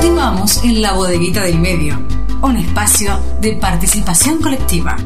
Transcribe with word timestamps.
Continuamos 0.00 0.64
en 0.64 0.80
la 0.80 0.94
bodeguita 0.94 1.42
del 1.42 1.58
medio, 1.58 1.92
un 2.42 2.56
espacio 2.56 3.10
de 3.38 3.58
participación 3.60 4.40
colectiva. 4.40 4.96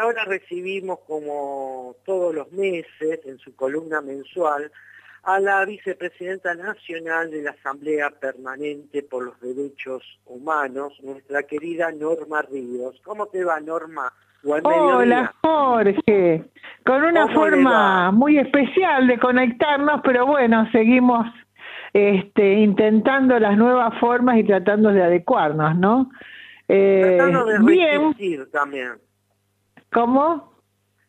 Ahora 0.00 0.24
recibimos 0.24 1.00
como 1.00 1.96
todos 2.06 2.32
los 2.32 2.52
meses 2.52 3.18
en 3.24 3.38
su 3.38 3.56
columna 3.56 4.02
mensual 4.02 4.70
a 5.24 5.40
la 5.40 5.64
vicepresidenta 5.64 6.54
nacional 6.54 7.32
de 7.32 7.42
la 7.42 7.50
Asamblea 7.50 8.10
Permanente 8.10 9.02
por 9.02 9.24
los 9.24 9.40
Derechos 9.40 10.04
Humanos, 10.26 10.92
nuestra 11.02 11.42
querida 11.42 11.90
Norma 11.90 12.42
Ríos. 12.42 13.00
¿Cómo 13.02 13.26
te 13.26 13.42
va, 13.42 13.58
Norma? 13.58 14.12
Hola, 14.62 15.34
Jorge. 15.42 16.44
Con 16.86 17.02
una 17.02 17.26
forma 17.34 18.12
muy 18.12 18.38
especial 18.38 19.08
de 19.08 19.18
conectarnos, 19.18 20.02
pero 20.04 20.24
bueno, 20.24 20.70
seguimos 20.70 21.26
este, 21.92 22.54
intentando 22.54 23.38
las 23.38 23.56
nuevas 23.56 23.98
formas 23.98 24.38
y 24.38 24.44
tratando 24.44 24.90
de 24.90 25.02
adecuarnos, 25.02 25.76
¿no? 25.76 26.10
Eh, 26.68 27.16
tratando 27.18 27.44
de 27.46 27.58
resistir 27.58 28.50
también. 28.50 28.92
¿Cómo? 29.92 30.54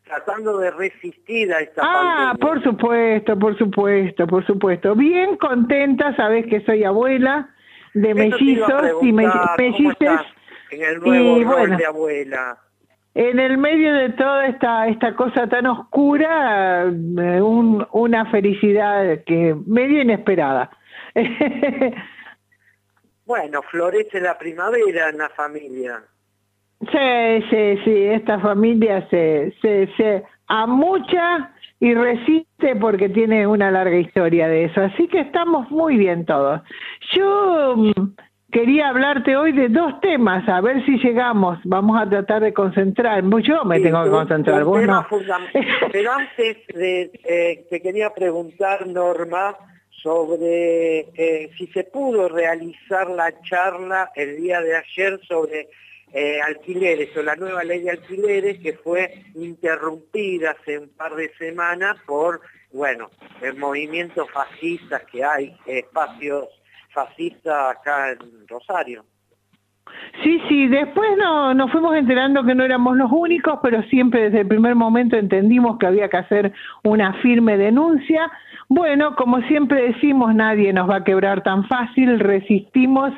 Tratando 0.04 0.58
de 0.58 0.72
resistir 0.72 1.54
a 1.54 1.60
esta 1.62 1.82
Ah, 1.86 2.36
por 2.40 2.62
supuesto, 2.64 3.38
por 3.38 3.58
supuesto, 3.58 4.28
por 4.28 4.46
supuesto. 4.46 4.96
Bien 4.96 5.38
contenta, 5.38 6.16
sabes 6.16 6.48
que 6.48 6.62
soy 6.66 6.84
abuela 6.84 7.50
de 7.94 8.14
mellizos 8.14 9.04
y 9.04 9.14
me 9.14 9.28
mellices. 9.58 10.20
En 10.72 10.84
el 10.84 11.00
nuevo 11.00 11.38
y, 11.38 11.44
rol 11.44 11.78
de 11.78 11.86
abuela. 11.86 12.58
En 13.14 13.40
el 13.40 13.58
medio 13.58 13.94
de 13.94 14.10
toda 14.12 14.48
esta, 14.48 14.88
esta 14.88 15.16
cosa 15.16 15.48
tan 15.48 15.66
oscura, 15.66 16.86
eh, 16.86 17.42
una 17.42 18.26
felicidad 18.32 19.24
que 19.26 19.56
medio 19.66 20.02
inesperada. 20.02 20.70
bueno, 23.26 23.62
florece 23.64 24.22
la 24.22 24.38
primavera 24.38 25.10
en 25.10 25.18
la 25.18 25.30
familia. 25.30 26.02
Sí, 26.80 27.44
sí, 27.50 27.78
sí, 27.84 28.04
esta 28.06 28.40
familia 28.40 29.08
se, 29.10 29.54
se, 29.62 29.88
se 29.98 30.24
amucha 30.48 31.52
y 31.82 31.94
resiste 31.94 32.76
porque 32.76 33.10
tiene 33.10 33.46
una 33.46 33.72
larga 33.72 33.98
historia 33.98 34.48
de 34.48 34.66
eso. 34.66 34.82
Así 34.82 35.08
que 35.08 35.20
estamos 35.20 35.70
muy 35.70 35.98
bien 35.98 36.26
todos. 36.26 36.62
Yo 37.14 37.76
mm, 37.76 38.14
quería 38.52 38.90
hablarte 38.90 39.36
hoy 39.36 39.54
de 39.54 39.70
dos 39.70 40.00
temas, 40.02 40.48
a 40.48 40.62
ver 40.62 40.86
si 40.86 40.98
llegamos. 40.98 41.60
Vamos 41.64 42.00
a 42.00 42.10
tratar 42.10 42.44
de 42.44 42.54
concentrar. 42.54 43.24
Yo 43.42 43.64
me 43.66 43.80
tengo 43.80 44.04
que 44.04 44.10
concentrar, 44.10 44.64
vos 44.64 44.84
no. 44.84 45.06
Pero 45.92 46.12
antes 46.12 46.58
de, 46.68 47.12
eh, 47.24 47.66
te 47.70 47.82
quería 47.82 48.14
preguntar, 48.14 48.86
Norma, 48.88 49.56
sobre 49.90 51.00
eh, 51.16 51.52
si 51.58 51.68
se 51.68 51.84
pudo 51.86 52.28
realizar 52.28 53.10
la 53.10 53.34
charla 53.42 54.12
el 54.16 54.38
día 54.38 54.62
de 54.62 54.76
ayer 54.76 55.20
sobre 55.28 55.70
eh, 56.14 56.42
alquileres 56.42 57.16
o 57.16 57.22
la 57.22 57.36
nueva 57.36 57.64
ley 57.64 57.82
de 57.82 57.92
alquileres 57.92 58.60
que 58.60 58.74
fue 58.74 59.24
interrumpida 59.36 60.52
hace 60.52 60.80
un 60.80 60.90
par 60.90 61.16
de 61.16 61.32
semanas 61.36 61.98
por, 62.06 62.42
bueno, 62.74 63.10
el 63.42 63.56
movimiento 63.56 64.28
fascista 64.28 65.02
que 65.12 65.24
hay, 65.24 65.56
espacios 65.66 66.50
fascista 66.94 67.72
acá 67.72 68.12
en 68.12 68.48
Rosario. 68.48 69.06
Sí, 70.24 70.42
sí, 70.48 70.68
después 70.68 71.10
no, 71.18 71.54
nos 71.54 71.72
fuimos 71.72 71.96
enterando 71.96 72.44
que 72.44 72.54
no 72.54 72.64
éramos 72.64 72.96
los 72.96 73.12
únicos, 73.12 73.60
pero 73.64 73.82
siempre 73.84 74.24
desde 74.26 74.42
el 74.42 74.48
primer 74.48 74.76
momento 74.76 75.18
entendimos 75.18 75.78
que 75.80 75.88
había 75.88 76.10
que 76.10 76.18
hacer 76.18 76.54
una 76.84 77.14
firme 77.22 77.58
denuncia. 77.58 78.32
Bueno, 78.70 79.16
como 79.16 79.42
siempre 79.44 79.92
decimos, 79.94 80.34
nadie 80.36 80.72
nos 80.74 80.90
va 80.90 80.98
a 80.98 81.04
quebrar 81.04 81.44
tan 81.44 81.66
fácil, 81.68 82.20
resistimos 82.20 83.14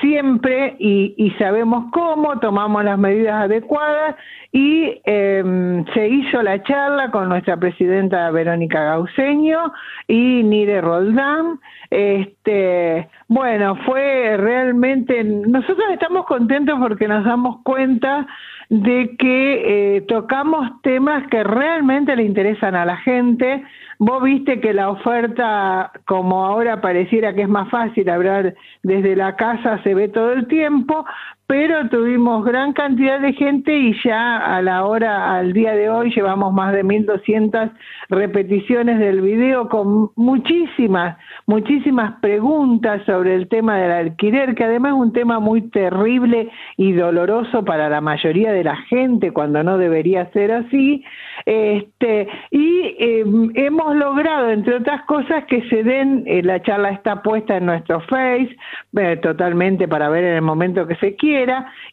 siempre 0.00 0.76
y, 0.78 1.32
sabemos 1.38 1.86
cómo, 1.92 2.38
tomamos 2.38 2.84
las 2.84 2.98
medidas 2.98 3.44
adecuadas 3.44 4.16
y 4.52 5.00
em, 5.04 5.84
se 5.94 6.08
hizo 6.08 6.42
la 6.42 6.62
charla 6.62 7.10
con 7.10 7.28
nuestra 7.28 7.56
presidenta 7.56 8.30
Verónica 8.30 8.82
Gauseño 8.82 9.72
y 10.08 10.42
Nire 10.42 10.80
Roldán. 10.80 11.60
Este, 11.88 13.08
bueno, 13.28 13.76
fue 13.86 14.36
realmente, 14.36 15.22
nosotros 15.22 15.86
estamos 15.92 16.26
contentos 16.26 16.78
porque 16.80 17.06
nos 17.06 17.24
damos 17.24 17.62
cuenta 17.62 18.26
de 18.70 19.16
que 19.18 19.96
eh, 19.96 20.00
tocamos 20.02 20.80
temas 20.82 21.26
que 21.28 21.42
realmente 21.42 22.14
le 22.14 22.22
interesan 22.22 22.76
a 22.76 22.84
la 22.84 22.96
gente. 22.98 23.64
Vos 23.98 24.22
viste 24.22 24.60
que 24.60 24.72
la 24.72 24.90
oferta, 24.90 25.90
como 26.06 26.46
ahora 26.46 26.80
pareciera 26.80 27.34
que 27.34 27.42
es 27.42 27.48
más 27.48 27.68
fácil 27.68 28.08
hablar 28.08 28.54
desde 28.84 29.16
la 29.16 29.34
casa, 29.34 29.82
se 29.82 29.94
ve 29.94 30.08
todo 30.08 30.32
el 30.32 30.46
tiempo, 30.46 31.04
pero 31.50 31.88
tuvimos 31.88 32.44
gran 32.44 32.72
cantidad 32.72 33.18
de 33.18 33.32
gente 33.32 33.76
y 33.76 33.92
ya 34.04 34.36
a 34.36 34.62
la 34.62 34.84
hora, 34.84 35.36
al 35.36 35.52
día 35.52 35.72
de 35.72 35.90
hoy, 35.90 36.12
llevamos 36.14 36.52
más 36.52 36.72
de 36.72 36.84
1.200 36.84 37.72
repeticiones 38.08 39.00
del 39.00 39.20
video 39.20 39.68
con 39.68 40.10
muchísimas, 40.14 41.18
muchísimas 41.46 42.20
preguntas 42.20 43.02
sobre 43.04 43.34
el 43.34 43.48
tema 43.48 43.78
del 43.78 43.90
alquiler, 43.90 44.54
que 44.54 44.62
además 44.62 44.92
es 44.92 44.98
un 45.00 45.12
tema 45.12 45.40
muy 45.40 45.62
terrible 45.70 46.48
y 46.76 46.92
doloroso 46.92 47.64
para 47.64 47.88
la 47.88 48.00
mayoría 48.00 48.52
de 48.52 48.62
la 48.62 48.76
gente 48.82 49.32
cuando 49.32 49.64
no 49.64 49.76
debería 49.76 50.30
ser 50.30 50.52
así. 50.52 51.02
Este, 51.46 52.28
y 52.52 52.94
em, 52.96 53.50
hemos 53.56 53.96
logrado, 53.96 54.50
entre 54.50 54.76
otras 54.76 55.02
cosas, 55.06 55.46
que 55.46 55.68
se 55.68 55.82
den, 55.82 56.22
eh, 56.26 56.44
la 56.44 56.62
charla 56.62 56.90
está 56.90 57.22
puesta 57.22 57.56
en 57.56 57.66
nuestro 57.66 58.00
Face, 58.02 58.56
eh, 58.96 59.16
totalmente 59.16 59.88
para 59.88 60.08
ver 60.10 60.22
en 60.22 60.34
el 60.34 60.42
momento 60.42 60.86
que 60.86 60.94
se 60.96 61.16
quiera 61.16 61.39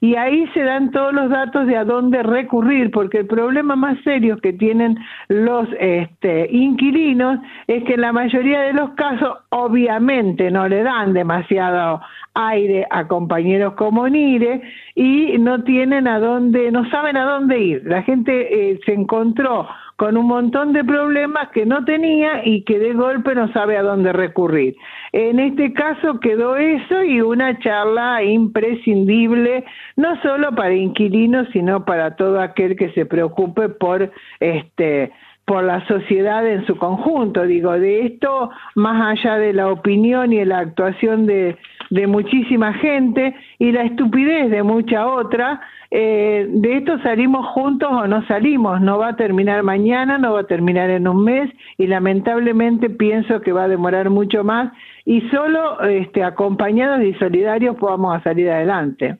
y 0.02 0.16
ahí 0.16 0.48
se 0.54 0.62
dan 0.62 0.92
todos 0.92 1.14
los 1.14 1.30
datos 1.30 1.68
de 1.68 1.78
a 1.78 1.84
dónde 1.84 2.24
recurrir, 2.24 2.92
porque 2.92 3.20
el 3.20 3.28
problema 3.28 3.76
más 3.76 3.98
serio 4.04 4.38
que 4.38 4.54
tienen 4.54 4.98
los 5.28 5.68
este, 5.80 6.48
inquilinos 6.52 7.40
es 7.68 7.84
que 7.84 7.94
en 7.94 8.02
la 8.02 8.14
mayoría 8.14 8.62
de 8.62 8.74
los 8.74 8.92
casos 8.92 9.38
obviamente 9.50 10.52
no 10.52 10.68
le 10.68 10.84
dan 10.84 11.14
demasiado 11.14 12.02
aire 12.34 12.86
a 12.90 13.08
compañeros 13.08 13.74
como 13.74 14.08
Nire 14.08 14.62
y 14.96 15.38
no 15.40 15.64
tienen 15.64 16.08
a 16.08 16.20
dónde, 16.20 16.72
no 16.72 16.90
saben 16.90 17.18
a 17.18 17.26
dónde 17.26 17.60
ir. 17.60 17.82
La 17.86 18.04
gente 18.04 18.72
eh, 18.72 18.80
se 18.86 18.94
encontró 18.94 19.68
con 19.98 20.16
un 20.16 20.28
montón 20.28 20.74
de 20.74 20.84
problemas 20.84 21.50
que 21.50 21.66
no 21.66 21.84
tenía 21.84 22.46
y 22.46 22.62
que 22.62 22.78
de 22.78 22.94
golpe 22.94 23.34
no 23.34 23.52
sabe 23.52 23.78
a 23.78 23.82
dónde 23.82 24.14
recurrir. 24.14 24.76
En 25.12 25.40
este 25.40 25.74
caso 25.74 26.20
quedó 26.20 26.56
eso 26.56 27.04
y 27.04 27.20
una 27.22 27.58
charla 27.60 28.24
imprescindible, 28.24 29.66
no 29.96 30.22
solo 30.22 30.54
para 30.54 30.76
inquilinos, 30.76 31.48
sino 31.52 31.84
para 31.84 32.16
todo 32.16 32.40
aquel 32.40 32.76
que 32.76 32.92
se 32.92 33.06
preocupe 33.06 33.70
por 33.70 34.12
este 34.40 35.12
por 35.46 35.64
la 35.64 35.88
sociedad 35.88 36.46
en 36.46 36.66
su 36.68 36.76
conjunto. 36.76 37.44
Digo, 37.44 37.72
de 37.72 38.06
esto, 38.06 38.52
más 38.76 39.18
allá 39.18 39.38
de 39.38 39.54
la 39.54 39.72
opinión 39.72 40.34
y 40.34 40.44
la 40.44 40.60
actuación 40.60 41.26
de, 41.26 41.58
de 41.90 42.08
muchísima 42.08 42.74
gente 42.74 43.36
y 43.60 43.72
la 43.72 43.84
estupidez 43.84 44.50
de 44.50 44.64
mucha 44.64 45.08
otra, 45.08 45.62
eh, 45.90 46.46
de 46.50 46.78
esto 46.78 47.00
salimos 47.00 47.46
juntos 47.48 47.90
o 47.92 48.08
no 48.08 48.26
salimos, 48.28 48.82
no 48.82 48.98
va 48.98 49.10
a 49.10 49.16
terminar 49.16 49.64
mañana, 49.64 50.18
no 50.18 50.34
va 50.34 50.42
a 50.42 50.48
terminar 50.48 50.90
en 50.90 51.08
un 51.08 51.24
mes 51.24 51.50
y 51.78 51.88
lamentablemente 51.88 52.90
pienso 52.90 53.42
que 53.42 53.54
va 53.54 53.64
a 53.64 53.68
demorar 53.68 54.10
mucho 54.10 54.44
más 54.44 54.72
y 55.06 55.22
solo 55.30 55.82
este, 55.82 56.24
acompañados 56.24 57.02
y 57.04 57.14
solidarios 57.14 57.78
podamos 57.78 58.22
salir 58.24 58.50
adelante. 58.50 59.18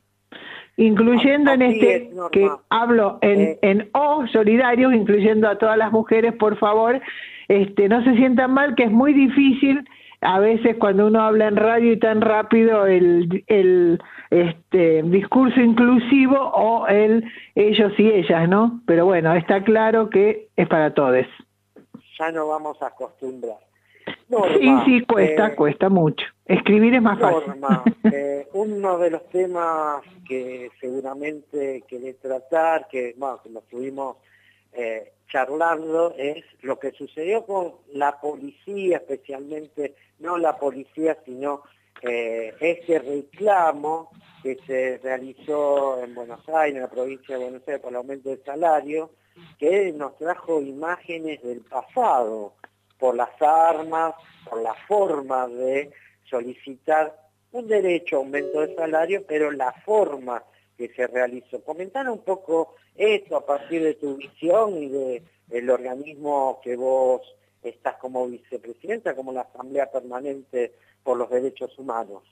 Incluyendo 0.76 1.50
en 1.50 1.62
este 1.62 2.10
que 2.30 2.48
hablo 2.70 3.18
en, 3.20 3.40
eh. 3.40 3.58
en 3.62 3.88
O, 3.94 4.26
solidarios, 4.28 4.94
incluyendo 4.94 5.48
a 5.48 5.58
todas 5.58 5.76
las 5.76 5.90
mujeres, 5.90 6.34
por 6.34 6.56
favor, 6.56 7.00
este, 7.48 7.88
no 7.88 8.04
se 8.04 8.14
sientan 8.14 8.52
mal, 8.52 8.76
que 8.76 8.84
es 8.84 8.90
muy 8.92 9.12
difícil 9.12 9.84
a 10.20 10.40
veces 10.40 10.76
cuando 10.78 11.06
uno 11.06 11.20
habla 11.20 11.46
en 11.46 11.56
radio 11.56 11.92
y 11.92 11.98
tan 11.98 12.20
rápido 12.20 12.86
el, 12.86 13.44
el 13.46 14.02
este, 14.30 15.02
discurso 15.04 15.60
inclusivo 15.60 16.36
o 16.36 16.86
el 16.88 17.24
ellos 17.54 17.92
y 17.98 18.08
ellas, 18.08 18.48
¿no? 18.48 18.80
Pero 18.86 19.06
bueno, 19.06 19.34
está 19.34 19.62
claro 19.62 20.10
que 20.10 20.48
es 20.56 20.68
para 20.68 20.92
todos. 20.94 21.26
Ya 22.18 22.32
no 22.32 22.48
vamos 22.48 22.80
a 22.82 22.88
acostumbrar. 22.88 23.58
sí, 24.60 24.74
sí, 24.84 25.00
cuesta, 25.02 25.48
eh, 25.48 25.54
cuesta 25.54 25.88
mucho. 25.88 26.26
Escribir 26.46 26.94
es 26.94 27.02
más 27.02 27.20
fácil. 27.20 27.52
eh, 28.12 28.48
uno 28.54 28.98
de 28.98 29.10
los 29.10 29.28
temas 29.28 30.02
que 30.26 30.70
seguramente 30.80 31.84
querés 31.86 32.18
tratar, 32.18 32.88
que, 32.88 33.14
bueno, 33.16 33.40
que 33.42 33.50
lo 33.50 33.60
tuvimos 33.62 34.16
eh, 34.78 35.12
charlando 35.26 36.14
es 36.16 36.44
lo 36.62 36.78
que 36.78 36.92
sucedió 36.92 37.44
con 37.44 37.74
la 37.92 38.20
policía, 38.20 38.98
especialmente, 38.98 39.96
no 40.20 40.38
la 40.38 40.56
policía, 40.56 41.18
sino 41.24 41.62
eh, 42.00 42.54
ese 42.60 43.00
reclamo 43.00 44.08
que 44.40 44.56
se 44.64 44.98
realizó 45.02 46.00
en 46.00 46.14
Buenos 46.14 46.48
Aires, 46.48 46.76
en 46.76 46.82
la 46.82 46.90
provincia 46.90 47.36
de 47.36 47.42
Buenos 47.42 47.66
Aires, 47.66 47.82
por 47.82 47.90
el 47.90 47.96
aumento 47.96 48.30
del 48.30 48.44
salario, 48.44 49.10
que 49.58 49.92
nos 49.92 50.16
trajo 50.16 50.60
imágenes 50.60 51.42
del 51.42 51.62
pasado, 51.62 52.54
por 53.00 53.16
las 53.16 53.30
armas, 53.42 54.14
por 54.48 54.62
la 54.62 54.74
forma 54.86 55.48
de 55.48 55.90
solicitar 56.30 57.16
un 57.50 57.66
derecho 57.66 58.14
a 58.14 58.18
aumento 58.20 58.60
de 58.60 58.76
salario, 58.76 59.24
pero 59.26 59.50
la 59.50 59.72
forma 59.84 60.44
que 60.76 60.88
se 60.94 61.08
realizó. 61.08 61.62
Comentar 61.64 62.08
un 62.08 62.22
poco 62.22 62.76
esto 62.98 63.36
a 63.36 63.46
partir 63.46 63.82
de 63.82 63.94
tu 63.94 64.16
visión 64.16 64.76
y 64.76 64.88
de 64.88 65.22
el 65.50 65.70
organismo 65.70 66.60
que 66.62 66.76
vos 66.76 67.22
estás 67.62 67.96
como 67.96 68.28
vicepresidenta, 68.28 69.14
como 69.14 69.32
la 69.32 69.42
Asamblea 69.42 69.90
Permanente 69.90 70.72
por 71.02 71.16
los 71.16 71.30
Derechos 71.30 71.76
Humanos. 71.78 72.22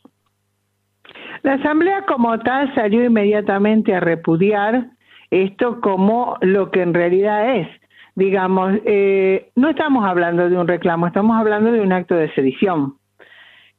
La 1.43 1.55
Asamblea 1.55 2.05
como 2.07 2.39
tal 2.41 2.75
salió 2.75 3.05
inmediatamente 3.05 3.95
a 3.95 4.01
repudiar 4.01 4.91
esto 5.31 5.81
como 5.81 6.37
lo 6.41 6.71
que 6.71 6.83
en 6.83 6.95
realidad 6.95 7.57
es. 7.57 7.69
Digamos, 8.15 8.79
eh, 8.85 9.51
no 9.55 9.71
estamos 9.71 10.05
hablando 10.05 10.49
de 10.49 10.57
un 10.57 10.67
reclamo, 10.67 11.07
estamos 11.07 11.39
hablando 11.39 11.71
de 11.73 11.81
un 11.81 11.93
acto 11.93 12.15
de 12.15 12.33
sedición 12.35 12.97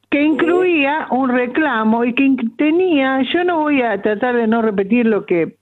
que 0.09 0.21
incluía 0.21 1.07
un 1.11 1.29
reclamo 1.29 2.05
y 2.05 2.13
que 2.13 2.35
tenía, 2.57 3.21
yo 3.33 3.43
no 3.43 3.59
voy 3.59 3.81
a 3.81 4.01
tratar 4.01 4.35
de 4.35 4.47
no 4.47 4.61
repetir 4.61 5.05
lo 5.05 5.25
que 5.25 5.57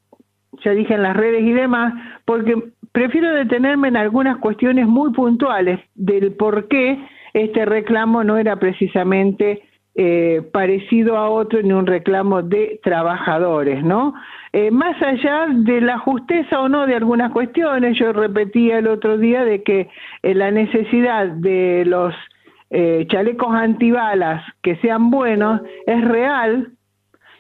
ya 0.63 0.71
dije 0.71 0.93
en 0.93 1.03
las 1.03 1.15
redes 1.15 1.43
y 1.43 1.51
demás, 1.51 1.93
porque 2.25 2.55
prefiero 2.91 3.33
detenerme 3.33 3.89
en 3.89 3.97
algunas 3.97 4.37
cuestiones 4.37 4.87
muy 4.87 5.11
puntuales 5.11 5.79
del 5.95 6.33
por 6.33 6.67
qué 6.67 6.97
este 7.33 7.65
reclamo 7.65 8.23
no 8.23 8.37
era 8.37 8.57
precisamente 8.57 9.63
eh, 9.97 10.41
parecido 10.51 11.17
a 11.17 11.29
otro 11.29 11.61
ni 11.61 11.71
un 11.71 11.87
reclamo 11.87 12.41
de 12.41 12.81
trabajadores, 12.83 13.81
¿no? 13.81 14.13
Eh, 14.51 14.69
más 14.69 15.01
allá 15.01 15.47
de 15.49 15.79
la 15.79 15.97
justeza 15.99 16.59
o 16.59 16.67
no 16.67 16.85
de 16.85 16.95
algunas 16.95 17.31
cuestiones, 17.31 17.97
yo 17.97 18.11
repetía 18.11 18.79
el 18.79 18.87
otro 18.87 19.17
día 19.17 19.45
de 19.45 19.63
que 19.63 19.89
eh, 20.21 20.33
la 20.33 20.51
necesidad 20.51 21.27
de 21.27 21.83
los 21.85 22.13
chalecos 23.07 23.53
antibalas 23.53 24.43
que 24.61 24.75
sean 24.77 25.09
buenos 25.09 25.61
es 25.87 26.03
real 26.03 26.71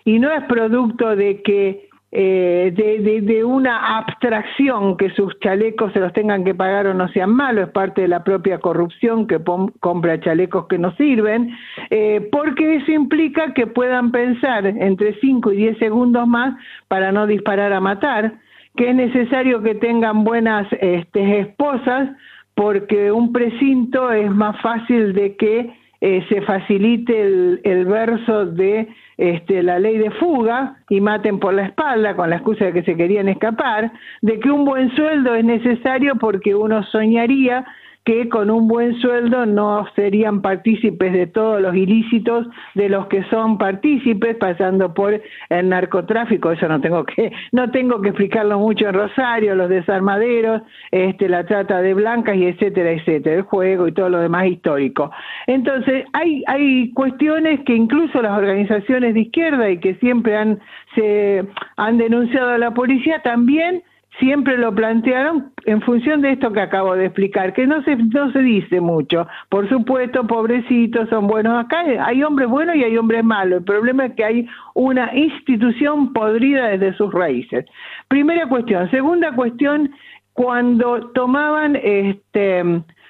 y 0.05 0.19
no 0.19 0.31
es 0.31 0.43
producto 0.45 1.13
de 1.17 1.41
que 1.41 1.84
eh, 2.17 2.71
de, 2.73 3.43
una 3.43 3.97
abstracción 3.97 4.95
que 4.95 5.09
sus 5.09 5.37
chalecos 5.41 5.91
se 5.91 5.99
los 5.99 6.13
tengan 6.13 6.45
que 6.45 6.55
pagar 6.55 6.87
o 6.87 6.93
no 6.93 7.09
sean 7.09 7.31
malos, 7.31 7.67
es 7.67 7.73
parte 7.73 8.03
de 8.03 8.07
la 8.07 8.23
propia 8.23 8.59
corrupción 8.59 9.27
que 9.27 9.37
compra 9.81 10.21
chalecos 10.21 10.67
que 10.67 10.77
no 10.77 10.95
sirven, 10.95 11.53
eh, 11.89 12.25
porque 12.31 12.75
eso 12.75 12.93
implica 12.93 13.53
que 13.53 13.67
puedan 13.67 14.13
pensar 14.13 14.65
entre 14.65 15.19
5 15.19 15.51
y 15.51 15.57
10 15.57 15.77
segundos 15.77 16.25
más 16.25 16.55
para 16.87 17.11
no 17.11 17.27
disparar 17.27 17.73
a 17.73 17.81
matar, 17.81 18.35
que 18.77 18.91
es 18.91 18.95
necesario 18.95 19.61
que 19.61 19.75
tengan 19.75 20.23
buenas 20.23 20.67
este, 20.79 21.41
esposas, 21.41 22.11
porque 22.53 23.11
un 23.11 23.33
precinto 23.33 24.09
es 24.13 24.31
más 24.31 24.55
fácil 24.61 25.11
de 25.11 25.35
que 25.35 25.75
eh, 25.99 26.25
se 26.29 26.41
facilite 26.43 27.59
el 27.61 27.85
verso 27.87 28.45
de 28.45 28.87
este, 29.17 29.63
la 29.63 29.79
ley 29.79 29.97
de 29.97 30.11
fuga 30.11 30.77
y 30.89 31.01
maten 31.01 31.39
por 31.39 31.53
la 31.53 31.63
espalda 31.63 32.15
con 32.15 32.29
la 32.29 32.37
excusa 32.37 32.65
de 32.65 32.73
que 32.73 32.83
se 32.83 32.95
querían 32.95 33.29
escapar, 33.29 33.91
de 34.21 34.39
que 34.39 34.51
un 34.51 34.65
buen 34.65 34.93
sueldo 34.95 35.35
es 35.35 35.45
necesario 35.45 36.15
porque 36.15 36.55
uno 36.55 36.83
soñaría 36.83 37.65
que 38.05 38.29
con 38.29 38.51
un 38.51 38.67
buen 38.67 38.95
sueldo 39.01 39.47
no 39.47 39.87
serían 39.95 40.43
partícipes 40.43 41.11
de 41.11 41.25
todos 41.25 41.59
los 41.59 41.75
ilícitos 41.75 42.47
de 42.75 42.87
los 42.87 43.07
que 43.07 43.23
son 43.25 43.57
partícipes, 43.57 44.37
pasando 44.37 44.93
por 44.93 45.19
el 45.49 45.69
narcotráfico, 45.69 46.51
eso 46.51 46.67
no 46.67 46.79
tengo 46.79 47.03
que, 47.03 47.31
no 47.51 47.71
tengo 47.71 48.01
que 48.01 48.09
explicarlo 48.09 48.59
mucho 48.59 48.87
en 48.87 48.93
Rosario, 48.93 49.55
los 49.55 49.69
desarmaderos, 49.69 50.61
este, 50.91 51.27
la 51.27 51.45
trata 51.45 51.81
de 51.81 51.95
blancas 51.95 52.35
y 52.37 52.45
etcétera, 52.45 52.91
etcétera, 52.91 53.37
el 53.37 53.41
juego 53.41 53.87
y 53.87 53.91
todo 53.91 54.09
lo 54.09 54.19
demás 54.19 54.45
histórico. 54.45 55.11
Entonces, 55.47 56.05
hay, 56.13 56.43
hay 56.45 56.91
cuestiones 56.93 57.61
que 57.65 57.73
incluso 57.73 58.21
las 58.21 58.37
organizaciones 58.37 59.15
de 59.15 59.21
izquierda 59.21 59.69
y 59.71 59.79
que 59.79 59.95
siempre 59.95 60.37
han, 60.37 60.59
se, 60.93 61.43
han 61.75 61.97
denunciado 61.97 62.51
a 62.51 62.57
la 62.59 62.71
policía 62.71 63.21
también 63.23 63.81
siempre 64.19 64.57
lo 64.57 64.73
plantearon 64.73 65.51
en 65.65 65.81
función 65.81 66.21
de 66.21 66.31
esto 66.31 66.51
que 66.51 66.61
acabo 66.61 66.95
de 66.95 67.05
explicar, 67.05 67.53
que 67.53 67.67
no 67.67 67.83
se, 67.83 67.95
no 67.95 68.31
se 68.31 68.39
dice 68.39 68.79
mucho. 68.79 69.27
Por 69.49 69.67
supuesto, 69.69 70.25
pobrecitos, 70.27 71.09
son 71.09 71.27
buenos. 71.27 71.63
Acá 71.63 71.83
hay 72.05 72.23
hombres 72.23 72.49
buenos 72.49 72.75
y 72.75 72.83
hay 72.83 72.97
hombres 72.97 73.23
malos. 73.23 73.59
El 73.59 73.65
problema 73.65 74.05
es 74.05 74.13
que 74.13 74.23
hay 74.23 74.47
una 74.73 75.15
institución 75.15 76.13
podrida 76.13 76.67
desde 76.69 76.95
sus 76.97 77.13
raíces. 77.13 77.65
Primera 78.07 78.47
cuestión. 78.47 78.89
Segunda 78.91 79.33
cuestión, 79.33 79.91
cuando 80.33 81.11
tomaban 81.11 81.75
este, 81.75 82.63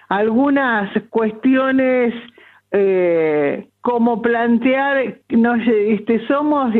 algunas 0.09 0.91
cuestiones 1.09 2.13
eh, 2.71 3.67
como 3.85 4.19
plantear, 4.19 5.19
no 5.29 5.53
este, 5.53 6.19
somos 6.25 6.73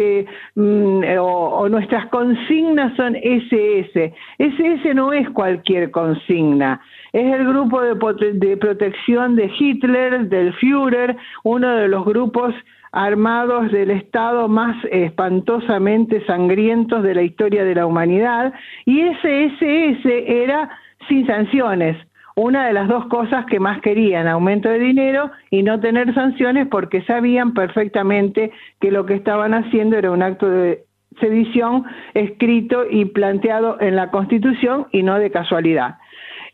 mm, 0.56 1.04
o, 1.20 1.70
nuestras 1.70 2.08
consignas 2.08 2.96
son 2.98 3.16
SS. 3.16 4.12
SS 4.40 4.96
no 4.96 5.14
es 5.14 5.30
cualquier 5.30 5.92
consigna, 5.92 6.82
es 7.14 7.32
el 7.32 7.46
grupo 7.46 7.80
de, 7.84 7.94
de 8.34 8.58
protección 8.58 9.36
de 9.36 9.52
Hitler, 9.56 10.30
del 10.30 10.52
Führer, 10.56 11.16
uno 11.44 11.76
de 11.76 11.90
los 11.90 12.06
grupos 12.06 12.56
armados 12.92 13.72
del 13.72 13.92
Estado 13.92 14.48
más 14.48 14.76
espantosamente 14.90 16.26
sangrientos 16.26 17.04
de 17.04 17.14
la 17.14 17.22
historia 17.22 17.64
de 17.64 17.76
la 17.76 17.86
humanidad, 17.86 18.52
y 18.86 19.02
ese 19.02 19.46
SS 19.46 20.44
era 20.44 20.72
sin 21.08 21.28
sanciones 21.28 21.98
una 22.36 22.68
de 22.68 22.74
las 22.74 22.88
dos 22.90 23.06
cosas 23.08 23.46
que 23.46 23.60
más 23.60 23.82
querían, 23.82 24.28
aumento 24.28 24.70
de 24.70 24.80
dinero 24.80 25.32
y 25.50 25.64
no 25.64 25.80
tener 25.80 26.14
sanciones 26.14 26.68
porque 26.68 27.02
sabían 27.04 27.54
perfectamente 27.54 28.52
que 28.82 28.92
lo 28.92 29.06
que 29.06 29.16
estaban 29.16 29.54
haciendo 29.54 29.98
era 29.98 30.12
un 30.12 30.22
acto 30.22 30.50
de 30.50 30.84
sedición 31.22 31.86
escrito 32.14 32.84
y 32.90 33.06
planteado 33.06 33.80
en 33.80 33.96
la 33.96 34.12
Constitución 34.12 34.88
y 34.92 35.04
no 35.04 35.18
de 35.18 35.32
casualidad. 35.32 35.96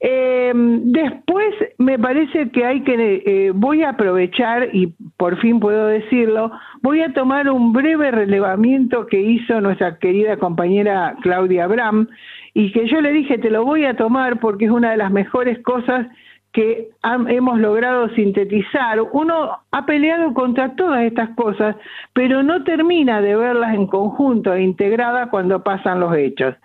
Eh, 0.03 0.51
después 0.55 1.53
me 1.77 1.99
parece 1.99 2.49
que 2.49 2.65
hay 2.65 2.81
que, 2.81 3.23
eh, 3.23 3.51
voy 3.53 3.83
a 3.83 3.89
aprovechar, 3.89 4.69
y 4.73 4.87
por 5.15 5.37
fin 5.37 5.59
puedo 5.59 5.87
decirlo, 5.87 6.51
voy 6.81 7.01
a 7.01 7.13
tomar 7.13 7.47
un 7.49 7.71
breve 7.71 8.09
relevamiento 8.09 9.05
que 9.05 9.21
hizo 9.21 9.61
nuestra 9.61 9.99
querida 9.99 10.37
compañera 10.37 11.15
Claudia 11.21 11.65
Abram, 11.65 12.07
y 12.55 12.71
que 12.71 12.87
yo 12.87 12.99
le 12.99 13.11
dije, 13.11 13.37
te 13.37 13.51
lo 13.51 13.63
voy 13.63 13.85
a 13.85 13.95
tomar 13.95 14.39
porque 14.39 14.65
es 14.65 14.71
una 14.71 14.91
de 14.91 14.97
las 14.97 15.11
mejores 15.11 15.59
cosas 15.59 16.07
que 16.51 16.89
hemos 17.29 17.59
logrado 17.59 18.09
sintetizar. 18.09 18.99
Uno 19.13 19.59
ha 19.71 19.85
peleado 19.85 20.33
contra 20.33 20.75
todas 20.75 21.03
estas 21.03 21.29
cosas, 21.35 21.77
pero 22.13 22.43
no 22.43 22.63
termina 22.63 23.21
de 23.21 23.35
verlas 23.35 23.73
en 23.73 23.87
conjunto 23.87 24.53
e 24.53 24.63
integradas 24.63 25.29
cuando 25.29 25.63
pasan 25.63 26.01
los 26.01 26.13
hechos. 26.15 26.55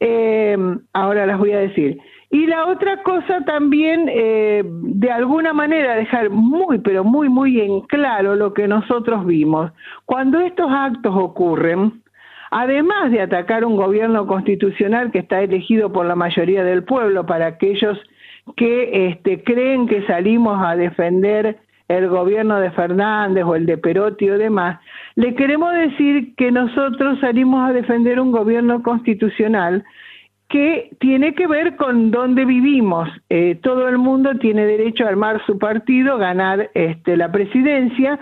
Eh, 0.00 0.58
ahora 0.92 1.24
las 1.24 1.38
voy 1.38 1.52
a 1.52 1.60
decir. 1.60 1.98
Y 2.30 2.46
la 2.46 2.66
otra 2.66 3.02
cosa 3.02 3.44
también, 3.44 4.08
eh, 4.08 4.62
de 4.64 5.10
alguna 5.10 5.52
manera, 5.52 5.96
dejar 5.96 6.30
muy, 6.30 6.78
pero 6.78 7.02
muy, 7.02 7.28
muy 7.28 7.60
en 7.60 7.80
claro 7.82 8.36
lo 8.36 8.54
que 8.54 8.68
nosotros 8.68 9.26
vimos. 9.26 9.72
Cuando 10.04 10.38
estos 10.38 10.70
actos 10.70 11.12
ocurren, 11.16 12.02
además 12.52 13.10
de 13.10 13.20
atacar 13.20 13.64
un 13.64 13.74
gobierno 13.76 14.28
constitucional 14.28 15.10
que 15.10 15.18
está 15.18 15.40
elegido 15.42 15.92
por 15.92 16.06
la 16.06 16.14
mayoría 16.14 16.62
del 16.62 16.84
pueblo 16.84 17.26
para 17.26 17.46
aquellos 17.46 17.98
que 18.56 19.08
este, 19.08 19.42
creen 19.42 19.88
que 19.88 20.06
salimos 20.06 20.64
a 20.64 20.76
defender 20.76 21.58
el 21.88 22.08
gobierno 22.08 22.60
de 22.60 22.70
Fernández 22.70 23.44
o 23.44 23.56
el 23.56 23.66
de 23.66 23.76
Perotti 23.76 24.30
o 24.30 24.38
demás, 24.38 24.78
le 25.16 25.34
queremos 25.34 25.72
decir 25.74 26.36
que 26.36 26.52
nosotros 26.52 27.18
salimos 27.20 27.68
a 27.68 27.72
defender 27.72 28.20
un 28.20 28.30
gobierno 28.30 28.80
constitucional 28.84 29.84
que 30.50 30.90
tiene 30.98 31.34
que 31.34 31.46
ver 31.46 31.76
con 31.76 32.10
dónde 32.10 32.44
vivimos. 32.44 33.08
Eh, 33.28 33.58
todo 33.62 33.88
el 33.88 33.98
mundo 33.98 34.34
tiene 34.38 34.66
derecho 34.66 35.04
a 35.04 35.08
armar 35.08 35.40
su 35.46 35.58
partido, 35.58 36.18
ganar 36.18 36.70
este, 36.74 37.16
la 37.16 37.30
presidencia, 37.30 38.18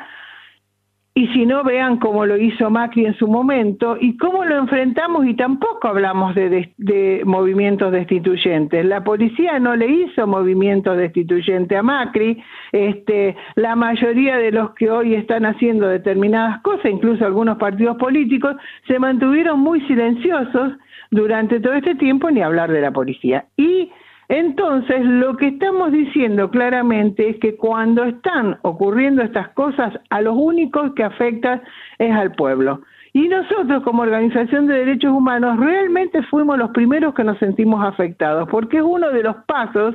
y 1.19 1.27
si 1.29 1.47
no, 1.47 1.65
vean 1.65 1.97
cómo 1.97 2.27
lo 2.27 2.37
hizo 2.37 2.71
Macri 2.71 3.07
en 3.07 3.17
su 3.17 3.27
momento 3.27 3.97
y 4.01 4.17
cómo 4.19 4.45
lo 4.45 4.57
enfrentamos 4.57 5.27
y 5.27 5.35
tampoco 5.35 5.89
hablamos 5.89 6.33
de, 6.37 6.73
de, 6.77 7.23
movimientos 7.25 7.91
destituyentes. 7.91 8.85
La 8.85 9.03
policía 9.03 9.59
no 9.59 9.75
le 9.75 9.89
hizo 9.89 10.29
movimientos 10.29 10.97
destituyentes 10.97 11.77
a 11.77 11.83
Macri, 11.83 12.41
este, 12.71 13.35
la 13.57 13.75
mayoría 13.75 14.37
de 14.37 14.53
los 14.53 14.75
que 14.75 14.93
hoy 14.93 15.15
están 15.17 15.45
haciendo 15.45 15.89
determinadas 15.89 16.61
cosas, 16.61 16.87
incluso 16.93 17.27
algunos 17.27 17.59
partidos 17.59 17.97
políticos, 17.97 18.55
se 18.87 19.01
mantuvieron 19.01 19.59
muy 19.59 19.81
silenciosos 19.89 20.75
durante 21.11 21.61
todo 21.61 21.75
este 21.75 21.95
tiempo 21.95 22.31
ni 22.31 22.43
hablar 22.43 22.71
de 22.71 22.81
la 22.81 22.91
policía. 22.91 23.47
Y 23.57 23.91
entonces, 24.29 25.05
lo 25.05 25.37
que 25.39 25.49
estamos 25.49 25.91
diciendo 25.91 26.51
claramente 26.51 27.31
es 27.31 27.39
que 27.39 27.57
cuando 27.57 28.05
están 28.05 28.59
ocurriendo 28.63 29.23
estas 29.23 29.49
cosas, 29.51 29.99
a 30.11 30.21
los 30.21 30.37
únicos 30.37 30.93
que 30.95 31.03
afectan 31.03 31.63
es 31.99 32.15
al 32.15 32.33
pueblo. 32.33 32.83
Y 33.15 33.29
nosotros 33.29 33.83
como 33.85 34.03
organización 34.03 34.67
de 34.67 34.75
derechos 34.75 35.13
humanos 35.13 35.59
realmente 35.59 36.23
fuimos 36.25 36.59
los 36.59 36.71
primeros 36.71 37.15
que 37.15 37.25
nos 37.25 37.39
sentimos 37.39 37.83
afectados, 37.83 38.47
porque 38.51 38.77
es 38.77 38.83
uno 38.83 39.11
de 39.11 39.23
los 39.23 39.37
pasos 39.47 39.95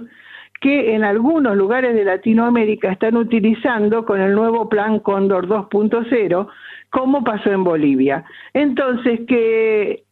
que 0.62 0.96
en 0.96 1.04
algunos 1.04 1.56
lugares 1.56 1.94
de 1.94 2.06
Latinoamérica 2.06 2.92
están 2.92 3.18
utilizando 3.18 4.06
con 4.06 4.20
el 4.20 4.34
nuevo 4.34 4.68
plan 4.68 5.00
Cóndor 5.00 5.48
2.0, 5.48 6.48
como 6.90 7.24
pasó 7.24 7.52
en 7.52 7.64
Bolivia. 7.64 8.24
Entonces, 8.54 9.22
que 9.28 10.06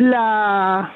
la 0.00 0.92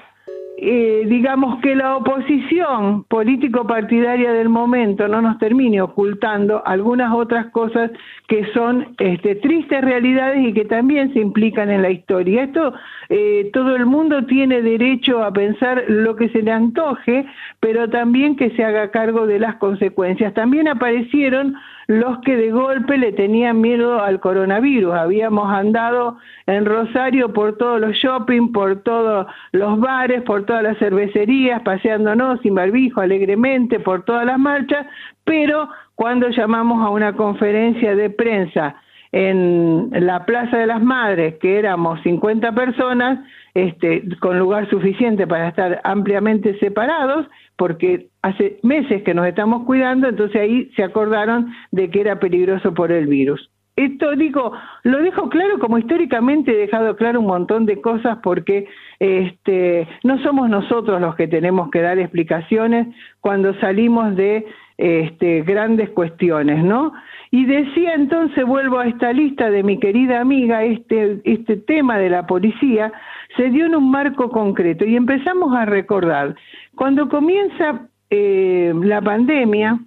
eh, 0.56 1.04
digamos 1.08 1.60
que 1.60 1.74
la 1.74 1.96
oposición 1.96 3.02
político-partidaria 3.04 4.32
del 4.32 4.48
momento 4.48 5.08
no 5.08 5.20
nos 5.20 5.36
termine 5.38 5.82
ocultando 5.82 6.62
algunas 6.64 7.12
otras 7.12 7.46
cosas 7.46 7.90
que 8.28 8.46
son 8.52 8.94
este, 8.98 9.34
tristes 9.34 9.82
realidades 9.82 10.46
y 10.46 10.52
que 10.52 10.64
también 10.64 11.12
se 11.12 11.18
implican 11.18 11.70
en 11.70 11.82
la 11.82 11.90
historia. 11.90 12.44
Esto 12.44 12.72
eh, 13.08 13.50
todo 13.52 13.74
el 13.74 13.84
mundo 13.84 14.26
tiene 14.26 14.62
derecho 14.62 15.24
a 15.24 15.32
pensar 15.32 15.84
lo 15.88 16.14
que 16.14 16.28
se 16.28 16.40
le 16.40 16.52
antoje, 16.52 17.26
pero 17.58 17.90
también 17.90 18.36
que 18.36 18.50
se 18.50 18.64
haga 18.64 18.92
cargo 18.92 19.26
de 19.26 19.40
las 19.40 19.56
consecuencias. 19.56 20.32
También 20.34 20.68
aparecieron 20.68 21.56
los 21.86 22.18
que 22.20 22.36
de 22.36 22.50
golpe 22.50 22.96
le 22.98 23.12
tenían 23.12 23.60
miedo 23.60 24.02
al 24.02 24.20
coronavirus. 24.20 24.94
Habíamos 24.94 25.52
andado 25.52 26.18
en 26.46 26.64
Rosario 26.64 27.32
por 27.32 27.56
todos 27.56 27.80
los 27.80 27.94
shopping, 27.96 28.52
por 28.52 28.82
todos 28.82 29.26
los 29.52 29.78
bares, 29.80 30.22
por 30.22 30.44
todas 30.46 30.62
las 30.62 30.78
cervecerías, 30.78 31.62
paseándonos 31.62 32.40
sin 32.40 32.54
barbijo, 32.54 33.00
alegremente, 33.00 33.80
por 33.80 34.04
todas 34.04 34.26
las 34.26 34.38
marchas, 34.38 34.86
pero 35.24 35.68
cuando 35.94 36.28
llamamos 36.28 36.84
a 36.84 36.90
una 36.90 37.14
conferencia 37.14 37.94
de 37.94 38.10
prensa 38.10 38.76
en 39.16 39.90
la 39.92 40.26
Plaza 40.26 40.58
de 40.58 40.66
las 40.66 40.82
Madres, 40.82 41.36
que 41.38 41.56
éramos 41.56 42.02
50 42.02 42.50
personas, 42.52 43.20
este, 43.54 44.02
con 44.18 44.40
lugar 44.40 44.68
suficiente 44.68 45.24
para 45.24 45.50
estar 45.50 45.80
ampliamente 45.84 46.58
separados, 46.58 47.24
porque 47.56 48.08
hace 48.22 48.58
meses 48.64 49.04
que 49.04 49.14
nos 49.14 49.28
estamos 49.28 49.66
cuidando, 49.66 50.08
entonces 50.08 50.40
ahí 50.40 50.68
se 50.74 50.82
acordaron 50.82 51.54
de 51.70 51.90
que 51.90 52.00
era 52.00 52.18
peligroso 52.18 52.74
por 52.74 52.90
el 52.90 53.06
virus. 53.06 53.48
Esto 53.76 54.16
digo, 54.16 54.52
lo 54.82 54.98
dejo 54.98 55.28
claro 55.28 55.60
como 55.60 55.78
históricamente 55.78 56.50
he 56.50 56.56
dejado 56.56 56.96
claro 56.96 57.20
un 57.20 57.26
montón 57.26 57.66
de 57.66 57.80
cosas 57.80 58.18
porque 58.20 58.66
este, 58.98 59.86
no 60.02 60.20
somos 60.24 60.50
nosotros 60.50 61.00
los 61.00 61.14
que 61.14 61.28
tenemos 61.28 61.70
que 61.70 61.82
dar 61.82 62.00
explicaciones 62.00 62.88
cuando 63.20 63.54
salimos 63.60 64.16
de 64.16 64.44
este, 64.76 65.42
grandes 65.42 65.90
cuestiones, 65.90 66.64
¿no? 66.64 66.92
Y 67.34 67.46
decía 67.46 67.94
entonces, 67.94 68.44
vuelvo 68.44 68.78
a 68.78 68.86
esta 68.86 69.12
lista 69.12 69.50
de 69.50 69.64
mi 69.64 69.80
querida 69.80 70.20
amiga, 70.20 70.62
este, 70.62 71.20
este 71.24 71.56
tema 71.56 71.98
de 71.98 72.08
la 72.08 72.28
policía 72.28 72.92
se 73.36 73.50
dio 73.50 73.66
en 73.66 73.74
un 73.74 73.90
marco 73.90 74.30
concreto. 74.30 74.84
Y 74.84 74.94
empezamos 74.94 75.52
a 75.52 75.64
recordar, 75.64 76.36
cuando 76.76 77.08
comienza 77.08 77.88
eh, 78.08 78.72
la 78.80 79.02
pandemia, 79.02 79.80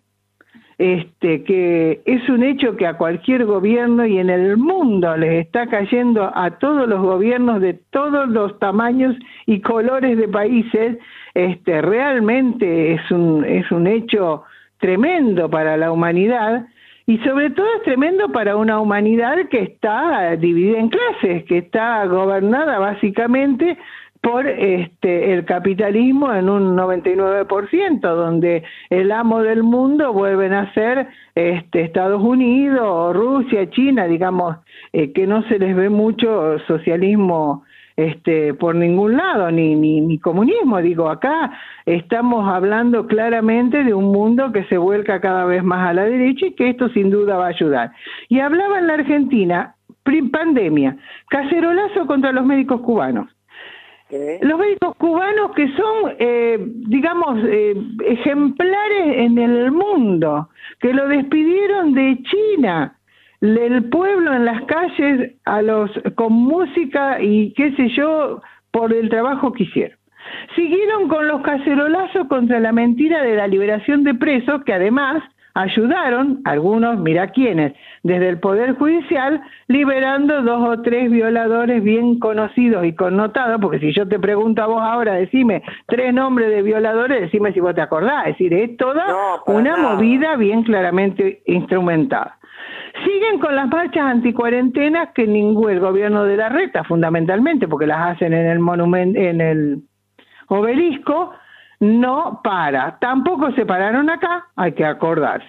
este, 0.78 1.46
que 1.46 2.02
es 2.04 2.28
un 2.28 2.44
hecho 2.44 2.76
que 2.76 2.86
a 2.86 2.98
cualquier 2.98 3.46
gobierno 3.46 4.06
y 4.06 4.18
en 4.18 4.30
el 4.30 4.58
mundo 4.58 5.16
les 5.16 5.46
está 5.46 5.68
cayendo 5.68 6.30
a 6.36 6.52
todos 6.60 6.86
los 6.86 7.02
gobiernos 7.02 7.62
de 7.62 7.76
todos 7.92 8.28
los 8.28 8.60
tamaños 8.60 9.16
y 9.46 9.62
colores 9.62 10.18
de 10.18 10.28
países, 10.28 10.98
este, 11.34 11.82
realmente 11.82 12.96
es 12.96 13.10
un, 13.10 13.46
es 13.46 13.72
un 13.72 13.88
hecho 13.88 14.44
tremendo 14.80 15.50
para 15.50 15.78
la 15.78 15.94
humanidad 15.94 16.68
y 17.08 17.18
sobre 17.20 17.50
todo 17.52 17.66
es 17.78 17.84
tremendo 17.84 18.30
para 18.34 18.58
una 18.58 18.82
humanidad 18.82 19.48
que 19.50 19.62
está 19.62 20.36
dividida 20.36 20.78
en 20.78 20.90
clases, 20.90 21.46
que 21.46 21.60
está 21.60 22.06
gobernada 22.06 22.80
básicamente 22.80 23.78
por 24.22 24.46
este 24.46 25.32
el 25.32 25.46
capitalismo 25.46 26.34
en 26.34 26.50
un 26.50 26.76
99%, 26.76 28.02
donde 28.02 28.64
el 28.90 29.12
amo 29.14 29.42
del 29.42 29.64
mundo 29.64 30.12
vuelven 30.12 30.52
a 30.52 30.74
ser 30.74 31.08
este 31.34 31.82
Estados 31.82 32.22
Unidos, 32.22 33.16
Rusia, 33.16 33.70
China, 33.70 34.06
digamos, 34.06 34.58
eh, 34.92 35.14
que 35.14 35.26
no 35.28 35.44
se 35.44 35.60
les 35.60 35.78
ve 35.78 35.90
mucho 35.90 36.60
socialismo 36.68 37.64
este, 37.98 38.54
por 38.54 38.76
ningún 38.76 39.18
lado, 39.18 39.52
ni, 39.52 39.76
ni, 39.76 40.00
ni, 40.00 40.20
comunismo. 40.20 40.78
Digo, 40.78 41.10
acá 41.10 41.52
estamos 41.86 42.48
hablando 42.48 43.08
claramente 43.08 43.84
de 43.84 43.94
un 43.94 44.12
mundo 44.12 44.52
que 44.52 44.64
se 44.66 44.78
vuelca 44.78 45.20
cada 45.20 45.46
vez 45.46 45.64
más 45.64 45.90
a 45.90 45.94
la 45.94 46.04
derecha 46.06 46.46
y 46.46 46.54
que 46.54 46.70
esto 46.70 46.88
sin 46.90 47.10
duda 47.10 47.38
va 47.38 47.46
a 47.48 47.50
ayudar. 47.50 47.92
Y 48.30 48.40
hablaba 48.40 48.78
en 48.78 48.88
la 48.88 48.94
Argentina, 48.94 49.76
pandemia, 50.32 50.96
cacerolazo 51.30 52.06
contra 52.06 52.32
los 52.32 52.46
médicos 52.46 52.82
cubanos. 52.82 53.28
Los 54.10 54.58
médicos 54.58 54.96
cubanos 54.98 55.52
que 55.54 55.68
son, 55.76 56.14
eh, 56.18 56.58
digamos, 56.88 57.40
eh, 57.44 57.76
ejemplares 58.06 59.18
en 59.18 59.38
el 59.38 59.72
mundo, 59.72 60.48
que 60.80 60.94
lo 60.94 61.10
despidieron 61.10 61.94
de 61.94 62.18
China, 62.24 62.97
el 63.42 63.90
pueblo 63.90 64.34
en 64.34 64.46
las 64.46 64.64
calles 64.64 65.34
a 65.46 65.62
los 65.62 65.92
con 66.16 66.34
música 66.34 67.22
y 67.22 67.54
qué 67.54 67.72
sé 67.76 67.90
yo 67.90 68.42
por 68.72 68.94
el 68.94 69.10
trabajo 69.10 69.54
que 69.54 69.64
hicieron. 69.64 69.98
Siguieron 70.56 71.08
con 71.08 71.28
los 71.28 71.42
cacerolazos 71.42 72.28
contra 72.28 72.60
la 72.60 72.72
mentira 72.72 73.22
de 73.22 73.36
la 73.36 73.48
liberación 73.48 74.04
de 74.04 74.14
presos 74.14 74.64
que 74.66 74.74
además 74.74 75.24
ayudaron, 75.58 76.42
algunos, 76.46 77.00
mira 77.00 77.28
quiénes, 77.32 77.74
desde 78.04 78.30
el 78.30 78.40
Poder 78.40 78.76
Judicial, 78.76 79.42
liberando 79.68 80.44
dos 80.44 80.70
o 80.70 80.82
tres 80.84 81.10
violadores 81.10 81.84
bien 81.84 82.20
conocidos 82.20 82.86
y 82.86 82.94
connotados, 82.94 83.60
porque 83.60 83.80
si 83.80 83.92
yo 83.92 84.08
te 84.08 84.20
pregunto 84.20 84.62
a 84.62 84.68
vos 84.68 84.82
ahora, 84.82 85.14
decime 85.14 85.64
tres 85.88 86.14
nombres 86.14 86.52
de 86.52 86.62
violadores, 86.62 87.22
decime 87.22 87.54
si 87.54 87.60
vos 87.60 87.74
te 87.74 87.82
acordás, 87.82 88.28
es 88.28 88.34
decir, 88.34 88.54
es 88.54 88.78
toda 88.78 89.42
una 89.48 89.78
movida 89.78 90.36
bien 90.36 90.62
claramente 90.62 91.42
instrumentada. 91.48 92.38
Siguen 93.04 93.40
con 93.40 93.56
las 93.56 93.68
marchas 93.68 94.04
anticuarentenas 94.04 95.10
que 95.14 95.28
ningún 95.28 95.72
el 95.72 95.80
gobierno 95.80 96.24
de 96.24 96.38
la 96.38 96.50
reta, 96.50 96.84
fundamentalmente, 96.84 97.68
porque 97.68 97.88
las 97.88 98.16
hacen 98.16 98.34
en 98.34 98.48
el 98.48 98.60
monumento, 98.60 99.20
en 99.20 99.42
el 99.42 99.84
obelisco, 100.48 101.32
no 101.80 102.42
para. 102.44 102.98
Tampoco 103.00 103.52
se 103.52 103.66
pararon 103.66 104.10
acá, 104.10 104.48
hay 104.56 104.74
que 104.74 104.86
acordarse. 104.86 105.48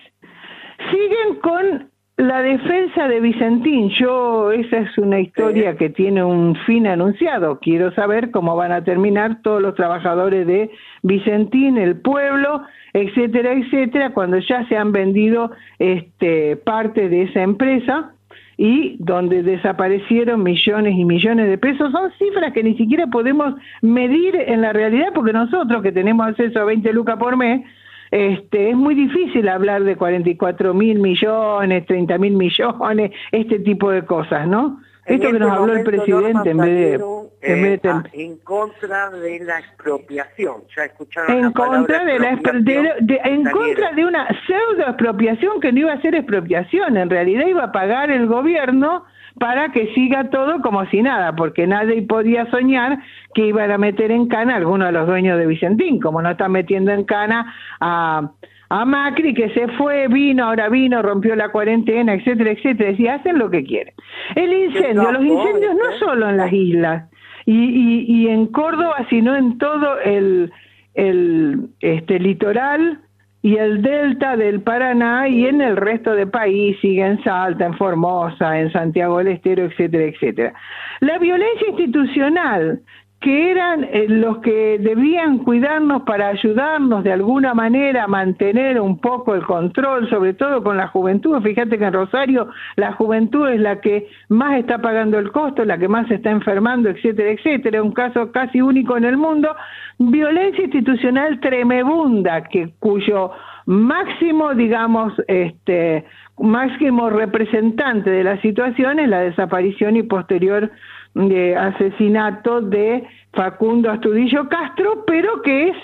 Siguen 0.90 1.40
con 1.40 1.90
la 2.19 2.43
defensa 2.43 3.07
de 3.07 3.21
Vicentín, 3.21 3.91
yo, 3.91 4.51
esa 4.51 4.79
es 4.79 4.99
una 4.99 5.21
historia 5.21 5.77
que 5.77 5.89
tiene 5.89 6.25
un 6.25 6.57
fin 6.67 6.89
anunciado. 6.89 7.61
Quiero 7.61 7.93
saber 7.93 8.33
cómo 8.33 8.57
van 8.57 8.73
a 8.73 8.83
terminar 8.83 9.41
todos 9.43 9.63
los 9.63 9.77
trabajadores 9.77 10.45
de 10.45 10.69
Vicentín, 11.03 11.79
el 11.79 12.01
pueblo, 12.01 12.63
etcétera, 12.93 13.53
etcétera, 13.53 14.11
cuando 14.11 14.39
ya 14.39 14.67
se 14.67 14.77
han 14.77 14.91
vendido 14.91 15.53
este, 15.79 16.57
parte 16.57 17.09
de 17.09 17.23
esa 17.23 17.43
empresa 17.43 18.11
y 18.57 18.97
donde 18.99 19.45
desaparecieron 19.45 20.43
millones 20.43 20.95
y 20.97 21.05
millones 21.05 21.49
de 21.49 21.57
pesos. 21.57 21.93
Son 21.93 22.11
cifras 22.19 22.53
que 22.53 22.65
ni 22.65 22.77
siquiera 22.77 23.07
podemos 23.07 23.55
medir 23.81 24.35
en 24.35 24.61
la 24.61 24.73
realidad 24.73 25.13
porque 25.15 25.33
nosotros 25.33 25.85
que 25.85 25.93
tenemos 25.93 26.27
acceso 26.27 26.59
a 26.59 26.65
20 26.65 26.93
lucas 26.93 27.17
por 27.17 27.37
mes, 27.37 27.65
este, 28.11 28.71
es 28.71 28.77
muy 28.77 28.95
difícil 28.95 29.49
hablar 29.49 29.85
de 29.85 29.97
44 29.97 30.75
mil 30.75 30.99
millones, 30.99 31.87
30 31.87 32.19
mil 32.19 32.35
millones, 32.35 33.12
este 33.33 33.59
tipo 33.61 33.91
de 33.91 34.05
cosas, 34.05 34.47
¿no? 34.47 34.81
Esto 35.09 35.33
que 35.33 35.38
nos 35.38 35.49
este 35.49 35.61
habló 35.61 35.73
el 35.75 35.85
presidente 35.85 36.50
en 36.50 36.59
vez 36.59 37.00
de... 37.00 37.05
En, 37.41 37.81
en, 38.12 38.37
contra 38.38 39.11
de 39.11 39.38
la 39.41 39.61
expropiación, 39.61 40.65
ya 40.77 40.87
escucharon 40.87 41.37
en 41.37 41.53
contra 41.53 42.05
de 42.05 42.19
la 42.19 42.35
de, 42.35 43.21
en 43.25 43.45
contra 43.45 43.93
de 43.93 44.05
una 44.05 44.27
pseudo 44.45 44.88
expropiación 44.88 45.61
que 45.61 45.73
no 45.73 45.79
iba 45.79 45.93
a 45.93 46.03
ser 46.03 46.17
expropiación, 46.17 46.97
en 46.97 47.09
realidad 47.09 47.47
iba 47.47 47.65
a 47.65 47.73
pagar 47.73 48.11
el 48.11 48.27
gobierno 48.27 49.05
para 49.38 49.71
que 49.71 49.92
siga 49.95 50.30
todo 50.30 50.61
como 50.61 50.85
si 50.87 51.02
nada, 51.02 51.35
porque 51.37 51.66
nadie 51.66 52.02
podía 52.02 52.50
soñar 52.50 52.99
que 53.35 53.47
iban 53.47 53.71
a 53.71 53.78
meter 53.78 54.11
en 54.11 54.28
cana 54.28 54.54
a 54.54 54.57
alguno 54.57 54.87
de 54.87 54.92
los 54.92 55.07
dueños 55.07 55.38
de 55.38 55.47
Vicentín, 55.47 56.00
como 56.00 56.21
no 56.23 56.30
están 56.30 56.52
metiendo 56.52 56.92
en 56.92 57.04
cana 57.04 57.54
a, 57.80 58.30
a 58.68 58.85
Macri, 58.85 59.35
que 59.35 59.50
se 59.50 59.68
fue, 59.68 60.09
vino, 60.09 60.45
ahora 60.45 60.68
vino, 60.68 61.02
rompió 61.02 61.37
la 61.37 61.50
cuarentena, 61.50 62.14
etcétera, 62.14 62.50
etcétera, 62.52 62.90
y 62.97 63.07
hacen 63.09 63.38
lo 63.38 63.50
que 63.50 63.64
quieren. 63.64 63.95
El 64.35 64.52
incendio, 64.52 65.12
los 65.12 65.25
incendios 65.25 65.75
no 65.75 65.99
solo 65.99 66.28
en 66.28 66.37
las 66.37 66.52
islas 66.52 67.11
y, 67.47 67.54
y, 67.54 68.04
y 68.07 68.28
en 68.28 68.47
Córdoba, 68.49 69.07
sino 69.09 69.37
en 69.37 69.59
todo 69.59 69.99
el, 70.00 70.52
el 70.95 71.68
este, 71.80 72.18
litoral, 72.18 73.00
y 73.49 73.57
el 73.57 73.81
delta 73.81 74.37
del 74.37 74.61
Paraná 74.61 75.26
y 75.26 75.47
en 75.47 75.62
el 75.62 75.78
resto 75.78 76.12
del 76.12 76.28
país, 76.28 76.76
sigue 76.83 77.02
en 77.02 77.25
Salta, 77.25 77.64
en 77.64 77.73
Formosa, 77.78 78.59
en 78.61 78.71
Santiago 78.71 79.17
del 79.17 79.28
Estero, 79.28 79.64
etcétera, 79.64 80.05
etcétera. 80.05 80.52
La 81.00 81.17
violencia 81.17 81.67
institucional, 81.67 82.83
que 83.21 83.51
eran 83.51 83.83
eh, 83.83 84.07
los 84.09 84.39
que 84.39 84.79
debían 84.79 85.39
cuidarnos 85.39 86.03
para 86.03 86.29
ayudarnos 86.29 87.03
de 87.03 87.13
alguna 87.13 87.53
manera 87.53 88.05
a 88.05 88.07
mantener 88.07 88.81
un 88.81 88.99
poco 88.99 89.35
el 89.35 89.43
control, 89.43 90.09
sobre 90.09 90.35
todo 90.35 90.63
con 90.63 90.77
la 90.77 90.87
juventud. 90.89 91.43
Fíjate 91.43 91.79
que 91.79 91.85
en 91.85 91.93
Rosario 91.93 92.49
la 92.77 92.93
juventud 92.93 93.49
es 93.49 93.61
la 93.61 93.81
que 93.81 94.09
más 94.29 94.59
está 94.59 94.79
pagando 94.79 95.19
el 95.19 95.33
costo, 95.33 95.65
la 95.65 95.79
que 95.79 95.89
más 95.89 96.07
se 96.07 96.15
está 96.15 96.31
enfermando, 96.31 96.91
etcétera, 96.91 97.31
etcétera. 97.31 97.83
Un 97.83 97.93
caso 97.93 98.31
casi 98.31 98.61
único 98.61 98.97
en 98.97 99.05
el 99.05 99.17
mundo. 99.17 99.55
Violencia 99.99 100.63
institucional 100.63 101.41
tremebunda, 101.41 102.45
que, 102.45 102.71
cuyo 102.79 103.33
máximo, 103.67 104.55
digamos, 104.55 105.13
este, 105.27 106.05
máximo 106.39 107.11
representante 107.11 108.11
de 108.11 108.23
la 108.23 108.41
situación 108.43 109.01
es 109.01 109.09
la 109.09 109.21
desaparición 109.21 109.97
y 109.97 110.05
posterior 110.05 110.71
de 111.15 111.57
asesinato 111.57 112.61
de 112.61 113.07
Facundo 113.33 113.91
Astudillo 113.91 114.49
Castro, 114.49 115.05
pero 115.07 115.43
que 115.43 115.69
es 115.69 115.77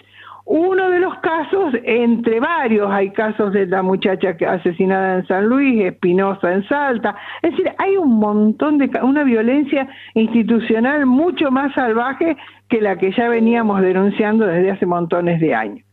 uno 0.47 0.91
de 0.91 0.99
los 0.99 1.19
casos, 1.21 1.73
entre 1.85 2.39
varios, 2.39 2.91
hay 2.91 3.11
casos 3.13 3.53
de 3.55 3.67
la 3.67 3.83
muchacha 3.83 4.37
asesinada 4.47 5.17
en 5.17 5.27
San 5.27 5.47
Luis, 5.47 5.83
Espinosa 5.83 6.53
en 6.53 6.69
Salta, 6.69 7.17
es 7.41 7.53
decir, 7.53 7.73
hay 7.79 7.97
un 7.97 8.19
montón 8.19 8.77
de, 8.77 8.91
una 9.03 9.25
violencia 9.25 9.89
institucional 10.13 11.07
mucho 11.07 11.51
más 11.51 11.73
salvaje 11.75 12.37
que 12.69 12.83
la 12.83 12.99
que 12.99 13.13
ya 13.13 13.29
veníamos 13.31 13.81
denunciando 13.81 14.47
desde 14.47 14.73
hace 14.73 14.85
montones 14.85 15.41
de 15.41 15.55
años. 15.55 15.87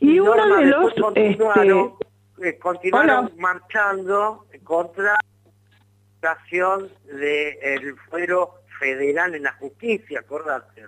Y, 0.00 0.20
uno 0.20 0.56
de 0.56 0.66
los... 0.66 0.94
Continuaron, 0.94 1.92
este, 2.38 2.48
eh, 2.48 2.58
continuaron 2.58 3.32
marchando 3.38 4.46
contra 4.62 5.16
la 6.22 6.30
acción 6.30 6.88
del 7.06 7.96
fuero 8.08 8.50
federal 8.78 9.34
en 9.34 9.42
la 9.44 9.52
justicia, 9.54 10.20
acordate. 10.20 10.84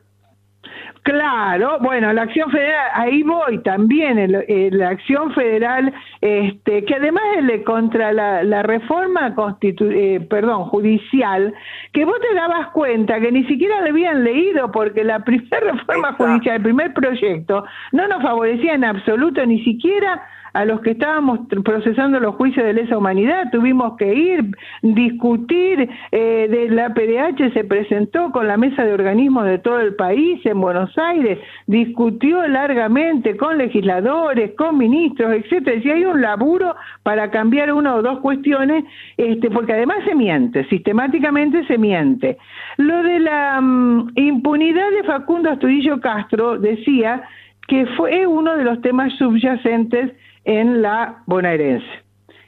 Claro, 1.02 1.78
bueno, 1.80 2.12
la 2.12 2.22
acción 2.22 2.50
federal, 2.50 2.90
ahí 2.92 3.22
voy 3.22 3.62
también, 3.62 4.30
la 4.76 4.88
acción 4.88 5.32
federal, 5.32 5.94
este, 6.20 6.84
que 6.84 6.94
además 6.96 7.22
es 7.38 7.64
contra 7.64 8.12
la, 8.12 8.62
reforma 8.62 9.34
constitu 9.34 9.86
eh, 9.86 10.20
perdón, 10.28 10.64
judicial, 10.64 11.54
que 11.92 12.04
vos 12.04 12.16
te 12.20 12.34
dabas 12.34 12.68
cuenta 12.72 13.20
que 13.20 13.32
ni 13.32 13.44
siquiera 13.44 13.80
le 13.80 13.90
habían 13.90 14.24
leído, 14.24 14.70
porque 14.70 15.02
la 15.04 15.20
primera 15.24 15.60
reforma 15.72 16.12
judicial, 16.14 16.56
el 16.56 16.62
primer 16.62 16.92
proyecto, 16.92 17.64
no 17.92 18.06
nos 18.06 18.22
favorecía 18.22 18.74
en 18.74 18.84
absoluto 18.84 19.46
ni 19.46 19.64
siquiera 19.64 20.20
a 20.58 20.64
los 20.64 20.80
que 20.80 20.90
estábamos 20.90 21.38
procesando 21.64 22.18
los 22.18 22.34
juicios 22.34 22.66
de 22.66 22.72
lesa 22.72 22.98
humanidad, 22.98 23.48
tuvimos 23.52 23.96
que 23.96 24.12
ir, 24.12 24.44
discutir, 24.82 25.88
eh, 26.10 26.48
de 26.50 26.68
la 26.70 26.92
PDH 26.92 27.52
se 27.52 27.62
presentó 27.62 28.32
con 28.32 28.48
la 28.48 28.56
mesa 28.56 28.84
de 28.84 28.92
organismos 28.92 29.44
de 29.44 29.58
todo 29.58 29.78
el 29.78 29.94
país 29.94 30.44
en 30.44 30.60
Buenos 30.60 30.98
Aires, 30.98 31.38
discutió 31.68 32.44
largamente 32.48 33.36
con 33.36 33.56
legisladores, 33.56 34.50
con 34.58 34.78
ministros, 34.78 35.32
etcétera, 35.32 35.80
si 35.80 35.90
hay 35.92 36.04
un 36.04 36.20
laburo 36.20 36.74
para 37.04 37.30
cambiar 37.30 37.72
una 37.72 37.94
o 37.94 38.02
dos 38.02 38.18
cuestiones, 38.18 38.82
este, 39.16 39.52
porque 39.52 39.74
además 39.74 39.98
se 40.06 40.16
miente, 40.16 40.64
sistemáticamente 40.64 41.64
se 41.68 41.78
miente. 41.78 42.36
Lo 42.78 43.00
de 43.04 43.20
la 43.20 43.60
mm, 43.60 44.10
impunidad 44.16 44.90
de 44.90 45.04
Facundo 45.04 45.50
Astudillo 45.50 46.00
Castro 46.00 46.58
decía 46.58 47.22
que 47.68 47.86
fue 47.96 48.26
uno 48.26 48.56
de 48.56 48.64
los 48.64 48.80
temas 48.80 49.12
subyacentes 49.18 50.10
en 50.48 50.80
la 50.80 51.22
bonaerense. 51.26 51.86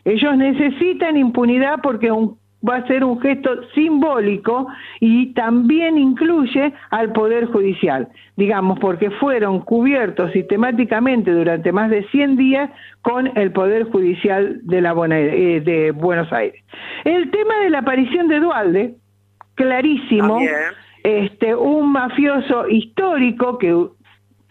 Ellos 0.06 0.34
necesitan 0.36 1.18
impunidad 1.18 1.80
porque 1.82 2.10
va 2.66 2.76
a 2.76 2.86
ser 2.86 3.04
un 3.04 3.20
gesto 3.20 3.50
simbólico 3.74 4.68
y 5.00 5.34
también 5.34 5.98
incluye 5.98 6.72
al 6.90 7.12
Poder 7.12 7.46
Judicial, 7.46 8.08
digamos, 8.36 8.78
porque 8.78 9.10
fueron 9.10 9.60
cubiertos 9.60 10.32
sistemáticamente 10.32 11.30
durante 11.30 11.72
más 11.72 11.90
de 11.90 12.04
100 12.08 12.36
días 12.36 12.70
con 13.02 13.30
el 13.36 13.52
Poder 13.52 13.84
Judicial 13.84 14.60
de, 14.62 14.80
la 14.80 14.94
eh, 15.10 15.60
de 15.60 15.90
Buenos 15.92 16.32
Aires. 16.32 16.62
El 17.04 17.30
tema 17.30 17.58
de 17.62 17.70
la 17.70 17.80
aparición 17.80 18.28
de 18.28 18.40
Dualde, 18.40 18.94
clarísimo, 19.56 20.38
este, 21.02 21.54
un 21.54 21.92
mafioso 21.92 22.66
histórico 22.66 23.58
que 23.58 23.74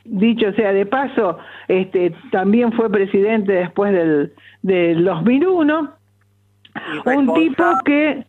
dicho 0.09 0.51
sea 0.53 0.73
de 0.73 0.85
paso, 0.85 1.37
este, 1.67 2.13
también 2.31 2.73
fue 2.73 2.89
presidente 2.89 3.53
después 3.53 3.93
del, 3.93 4.33
del 4.61 5.03
2001, 5.03 5.93
un 7.05 7.33
tipo 7.33 7.63
que... 7.85 8.25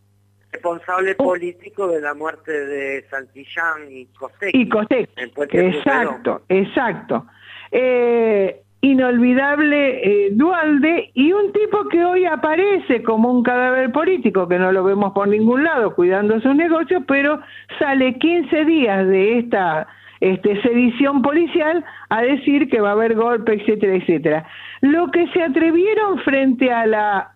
Responsable 0.53 1.15
político 1.15 1.87
de 1.89 2.01
la 2.01 2.13
muerte 2.13 2.51
de 2.51 3.03
Santillán 3.09 3.89
y 3.89 4.07
Costec. 4.07 4.51
Y 4.53 4.69
Costec, 4.69 5.09
exacto, 5.53 6.43
exacto. 6.49 7.27
Eh, 7.71 8.61
inolvidable 8.81 10.27
eh, 10.27 10.31
Dualde 10.33 11.11
y 11.15 11.33
un 11.33 11.53
tipo 11.53 11.87
que 11.89 12.05
hoy 12.05 12.25
aparece 12.25 13.03
como 13.03 13.31
un 13.31 13.43
cadáver 13.43 13.93
político, 13.93 14.49
que 14.49 14.59
no 14.59 14.73
lo 14.73 14.83
vemos 14.83 15.13
por 15.13 15.29
ningún 15.29 15.65
lado 15.65 15.95
cuidando 15.95 16.41
sus 16.41 16.55
negocios, 16.57 17.03
pero 17.07 17.41
sale 17.79 18.19
15 18.19 18.65
días 18.65 19.07
de 19.07 19.39
esta 19.39 19.87
este, 20.21 20.61
sedición 20.63 21.23
policial 21.23 21.85
a 22.09 22.23
decir 22.23 22.69
que 22.69 22.81
va 22.81 22.91
a 22.91 22.93
haber 22.93 23.15
golpe, 23.15 23.55
etcétera, 23.55 23.97
etcétera. 23.97 24.47
Lo 24.81 25.11
que 25.11 25.27
se 25.29 25.43
atrevieron 25.43 26.19
frente 26.21 26.71
a 26.71 26.87
la 26.87 27.33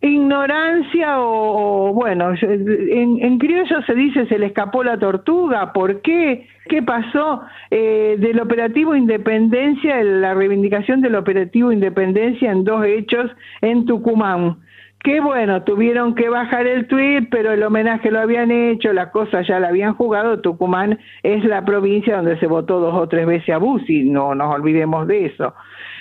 ignorancia 0.00 1.20
o, 1.20 1.94
bueno, 1.94 2.34
en, 2.42 3.18
en, 3.22 3.38
criollo 3.38 3.80
se 3.86 3.94
dice 3.94 4.26
se 4.26 4.38
le 4.38 4.46
escapó 4.46 4.84
la 4.84 4.98
tortuga, 4.98 5.72
¿por 5.72 6.02
qué? 6.02 6.46
¿Qué 6.68 6.82
pasó? 6.82 7.42
Eh, 7.70 8.16
del 8.18 8.40
operativo 8.40 8.94
Independencia, 8.94 10.02
la 10.04 10.34
reivindicación 10.34 11.00
del 11.00 11.14
operativo 11.14 11.72
Independencia 11.72 12.52
en 12.52 12.64
dos 12.64 12.84
hechos 12.84 13.30
en 13.62 13.86
Tucumán 13.86 14.58
que 15.04 15.20
bueno, 15.20 15.62
tuvieron 15.64 16.14
que 16.14 16.30
bajar 16.30 16.66
el 16.66 16.88
tuit, 16.88 17.28
pero 17.30 17.52
el 17.52 17.62
homenaje 17.62 18.10
lo 18.10 18.20
habían 18.20 18.50
hecho, 18.50 18.90
la 18.94 19.10
cosa 19.10 19.42
ya 19.42 19.60
la 19.60 19.68
habían 19.68 19.92
jugado, 19.92 20.40
Tucumán 20.40 20.98
es 21.22 21.44
la 21.44 21.62
provincia 21.62 22.16
donde 22.16 22.38
se 22.38 22.46
votó 22.46 22.80
dos 22.80 22.94
o 22.94 23.06
tres 23.06 23.26
veces 23.26 23.54
a 23.54 23.58
Bussi, 23.58 24.04
no 24.04 24.34
nos 24.34 24.54
olvidemos 24.54 25.06
de 25.06 25.26
eso. 25.26 25.54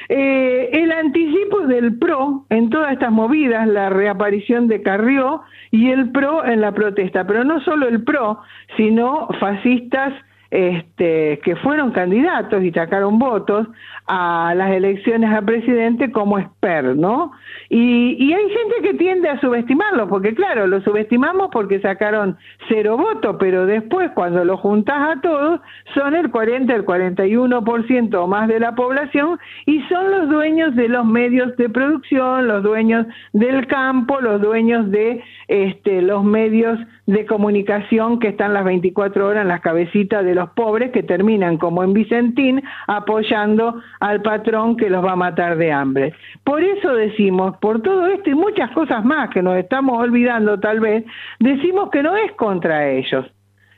Eh, 0.07 0.69
el 0.71 0.89
anticipo 0.93 1.67
del 1.67 1.99
PRO 1.99 2.45
en 2.49 2.69
todas 2.69 2.93
estas 2.93 3.11
movidas, 3.11 3.67
la 3.67 3.89
reaparición 3.89 4.69
de 4.69 4.81
Carrió 4.81 5.41
y 5.69 5.89
el 5.89 6.11
PRO 6.13 6.45
en 6.45 6.61
la 6.61 6.71
protesta, 6.71 7.27
pero 7.27 7.43
no 7.43 7.59
solo 7.59 7.89
el 7.89 8.05
PRO, 8.05 8.39
sino 8.77 9.27
fascistas 9.37 10.13
este, 10.53 11.39
que 11.43 11.55
fueron 11.55 11.89
candidatos 11.89 12.63
y 12.63 12.71
sacaron 12.71 13.17
votos 13.17 13.67
a 14.05 14.53
las 14.55 14.69
elecciones 14.69 15.33
a 15.33 15.41
presidente 15.41 16.11
como 16.11 16.37
expert, 16.37 16.95
¿no? 16.95 17.31
Y, 17.69 18.15
y 18.23 18.33
hay 18.33 18.49
gente 18.49 18.75
que 18.83 18.93
tiende 18.93 19.29
a 19.29 19.41
subestimarlo, 19.41 20.07
porque 20.07 20.35
claro, 20.35 20.67
lo 20.67 20.79
subestimamos 20.81 21.49
porque 21.51 21.79
sacaron 21.79 22.37
cero 22.69 22.97
votos, 22.97 23.37
pero 23.39 23.65
después 23.65 24.11
cuando 24.11 24.45
lo 24.45 24.57
juntás 24.57 25.17
a 25.17 25.21
todos, 25.21 25.59
son 25.95 26.13
el 26.13 26.29
40, 26.29 26.75
el 26.75 26.85
41% 26.85 28.13
o 28.13 28.27
más 28.27 28.47
de 28.47 28.59
la 28.59 28.75
población 28.75 29.39
y 29.65 29.81
son 29.89 30.11
los 30.11 30.29
dueños 30.29 30.75
de 30.75 30.87
los 30.87 31.03
medios 31.03 31.57
de 31.57 31.67
producción, 31.67 32.47
los 32.47 32.61
dueños 32.61 33.07
del 33.31 33.65
campo, 33.65 34.21
los 34.21 34.39
dueños 34.39 34.91
de 34.91 35.23
este, 35.47 36.01
los 36.01 36.23
medios 36.23 36.79
de 37.05 37.25
comunicación 37.25 38.19
que 38.19 38.29
están 38.29 38.53
las 38.53 38.63
24 38.65 39.27
horas 39.27 39.41
en 39.41 39.49
las 39.49 39.61
cabecitas 39.61 40.23
de 40.23 40.35
los 40.35 40.49
pobres 40.51 40.91
que 40.91 41.03
terminan 41.03 41.57
como 41.57 41.83
en 41.83 41.93
Vicentín 41.93 42.61
apoyando 42.87 43.81
al 43.99 44.21
patrón 44.21 44.77
que 44.77 44.89
los 44.89 45.03
va 45.03 45.13
a 45.13 45.17
matar 45.17 45.57
de 45.57 45.71
hambre. 45.71 46.13
Por 46.43 46.63
eso 46.63 46.93
decimos, 46.95 47.57
por 47.57 47.81
todo 47.81 48.07
esto 48.07 48.29
y 48.29 48.35
muchas 48.35 48.71
cosas 48.71 49.03
más 49.03 49.29
que 49.29 49.41
nos 49.41 49.57
estamos 49.57 49.99
olvidando 49.99 50.59
tal 50.59 50.79
vez, 50.79 51.03
decimos 51.39 51.89
que 51.89 52.03
no 52.03 52.15
es 52.15 52.31
contra 52.33 52.89
ellos, 52.89 53.25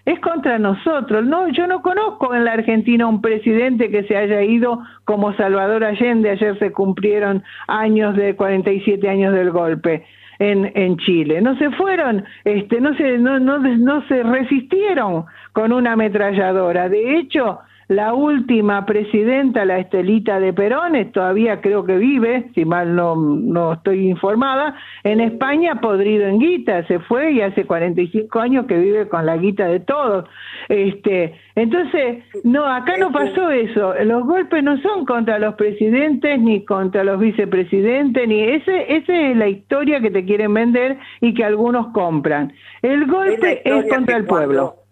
es 0.06 0.20
contra 0.20 0.60
nosotros. 0.60 1.26
No, 1.26 1.48
yo 1.50 1.68
no 1.68 1.82
conozco 1.82 2.34
en 2.36 2.46
la 2.46 2.54
Argentina 2.54 3.08
un 3.08 3.22
presidente 3.22 3.90
que 3.90 4.04
se 4.04 4.16
haya 4.16 4.44
ido 4.44 4.80
como 5.04 5.34
Salvador 5.34 5.84
Allende. 5.84 6.30
Ayer 6.30 6.58
se 6.60 6.72
cumplieron 6.72 7.44
años 7.68 8.16
de 8.16 8.36
47 8.36 9.10
años 9.10 9.34
del 9.34 9.52
golpe 9.52 10.06
en, 10.40 10.72
en 10.76 10.98
Chile. 10.98 11.42
No 11.42 11.58
se 11.58 11.70
fueron, 11.72 12.24
este, 12.44 12.82
no 12.82 12.96
se, 12.96 13.18
no, 13.18 13.40
no, 13.40 13.60
no 13.60 14.08
se 14.08 14.24
resistieron 14.24 15.26
con 15.54 15.72
una 15.72 15.94
ametralladora. 15.94 16.90
De 16.90 17.18
hecho, 17.18 17.60
la 17.88 18.14
última 18.14 18.86
presidenta, 18.86 19.64
la 19.64 19.78
Estelita 19.78 20.40
de 20.40 20.54
Perón, 20.54 20.94
todavía 21.12 21.62
creo 21.62 21.86
que 21.86 21.98
vive, 21.98 22.50
si 22.56 22.66
mal 22.66 22.96
no, 22.96 23.16
no 23.16 23.74
estoy 23.74 24.08
informada, 24.08 24.76
en 25.04 25.20
España 25.20 25.80
podrido 25.82 26.26
en 26.26 26.40
guita, 26.40 26.86
se 26.88 27.00
fue 27.00 27.34
y 27.34 27.42
hace 27.42 27.66
45 27.66 28.40
años 28.40 28.66
que 28.66 28.78
vive 28.78 29.08
con 29.08 29.26
la 29.26 29.38
guita 29.38 29.68
de 29.68 29.80
todos. 29.82 30.28
Este, 30.68 31.36
entonces, 31.56 32.24
no, 32.44 32.66
acá 32.66 32.98
no 32.98 33.12
pasó 33.12 33.52
eso. 33.52 33.94
Los 34.04 34.26
golpes 34.26 34.64
no 34.64 34.82
son 34.82 35.06
contra 35.06 35.38
los 35.38 35.56
presidentes 35.56 36.40
ni 36.40 36.66
contra 36.66 37.04
los 37.04 37.20
vicepresidentes, 37.20 38.28
ni 38.28 38.42
ese, 38.42 38.96
esa 38.96 39.14
es 39.14 39.38
la 39.38 39.48
historia 39.48 40.02
que 40.02 40.10
te 40.10 40.26
quieren 40.26 40.54
vender 40.54 40.98
y 41.22 41.34
que 41.34 41.44
algunos 41.44 41.88
compran. 41.94 42.52
El 42.82 43.06
golpe 43.06 43.62
es, 43.64 43.86
contra 43.90 44.18
el 44.18 44.26
pueblo 44.26 44.85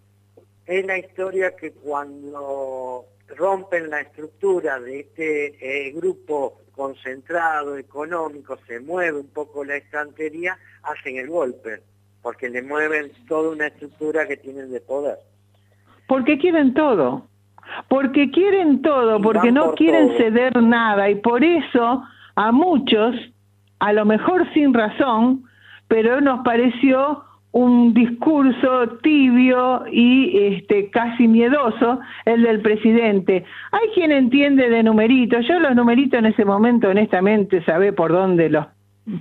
es 0.66 0.86
la 0.86 0.98
historia 0.98 1.54
que 1.56 1.72
cuando 1.72 3.04
rompen 3.36 3.90
la 3.90 4.00
estructura 4.00 4.80
de 4.80 5.00
este 5.00 5.88
eh, 5.88 5.92
grupo 5.92 6.60
concentrado, 6.72 7.76
económico, 7.76 8.58
se 8.66 8.80
mueve 8.80 9.20
un 9.20 9.28
poco 9.28 9.64
la 9.64 9.76
estantería, 9.76 10.58
hacen 10.82 11.16
el 11.16 11.28
golpe, 11.28 11.80
porque 12.22 12.48
le 12.48 12.62
mueven 12.62 13.12
toda 13.28 13.50
una 13.50 13.68
estructura 13.68 14.26
que 14.26 14.36
tienen 14.36 14.70
de 14.72 14.80
poder. 14.80 15.18
Porque 16.08 16.38
quieren 16.38 16.74
todo. 16.74 17.26
porque 17.88 18.30
quieren 18.30 18.82
todo, 18.82 19.20
porque 19.20 19.50
no 19.50 19.74
quieren 19.74 20.16
ceder 20.18 20.62
nada 20.62 21.08
y 21.08 21.14
por 21.16 21.42
eso 21.42 22.02
a 22.36 22.52
muchos, 22.52 23.14
a 23.78 23.92
lo 23.92 24.04
mejor 24.04 24.52
sin 24.52 24.74
razón, 24.74 25.44
pero 25.88 26.20
nos 26.20 26.44
pareció 26.44 27.24
un 27.54 27.94
discurso 27.94 28.98
tibio 29.00 29.84
y 29.90 30.56
este 30.56 30.90
casi 30.90 31.28
miedoso 31.28 32.00
el 32.24 32.42
del 32.42 32.60
presidente. 32.60 33.44
Hay 33.70 33.88
quien 33.94 34.10
entiende 34.10 34.68
de 34.68 34.82
numeritos, 34.82 35.46
yo 35.46 35.60
los 35.60 35.76
numeritos 35.76 36.18
en 36.18 36.26
ese 36.26 36.44
momento 36.44 36.88
honestamente 36.88 37.64
sabe 37.64 37.92
por 37.92 38.10
dónde 38.10 38.50
los 38.50 38.66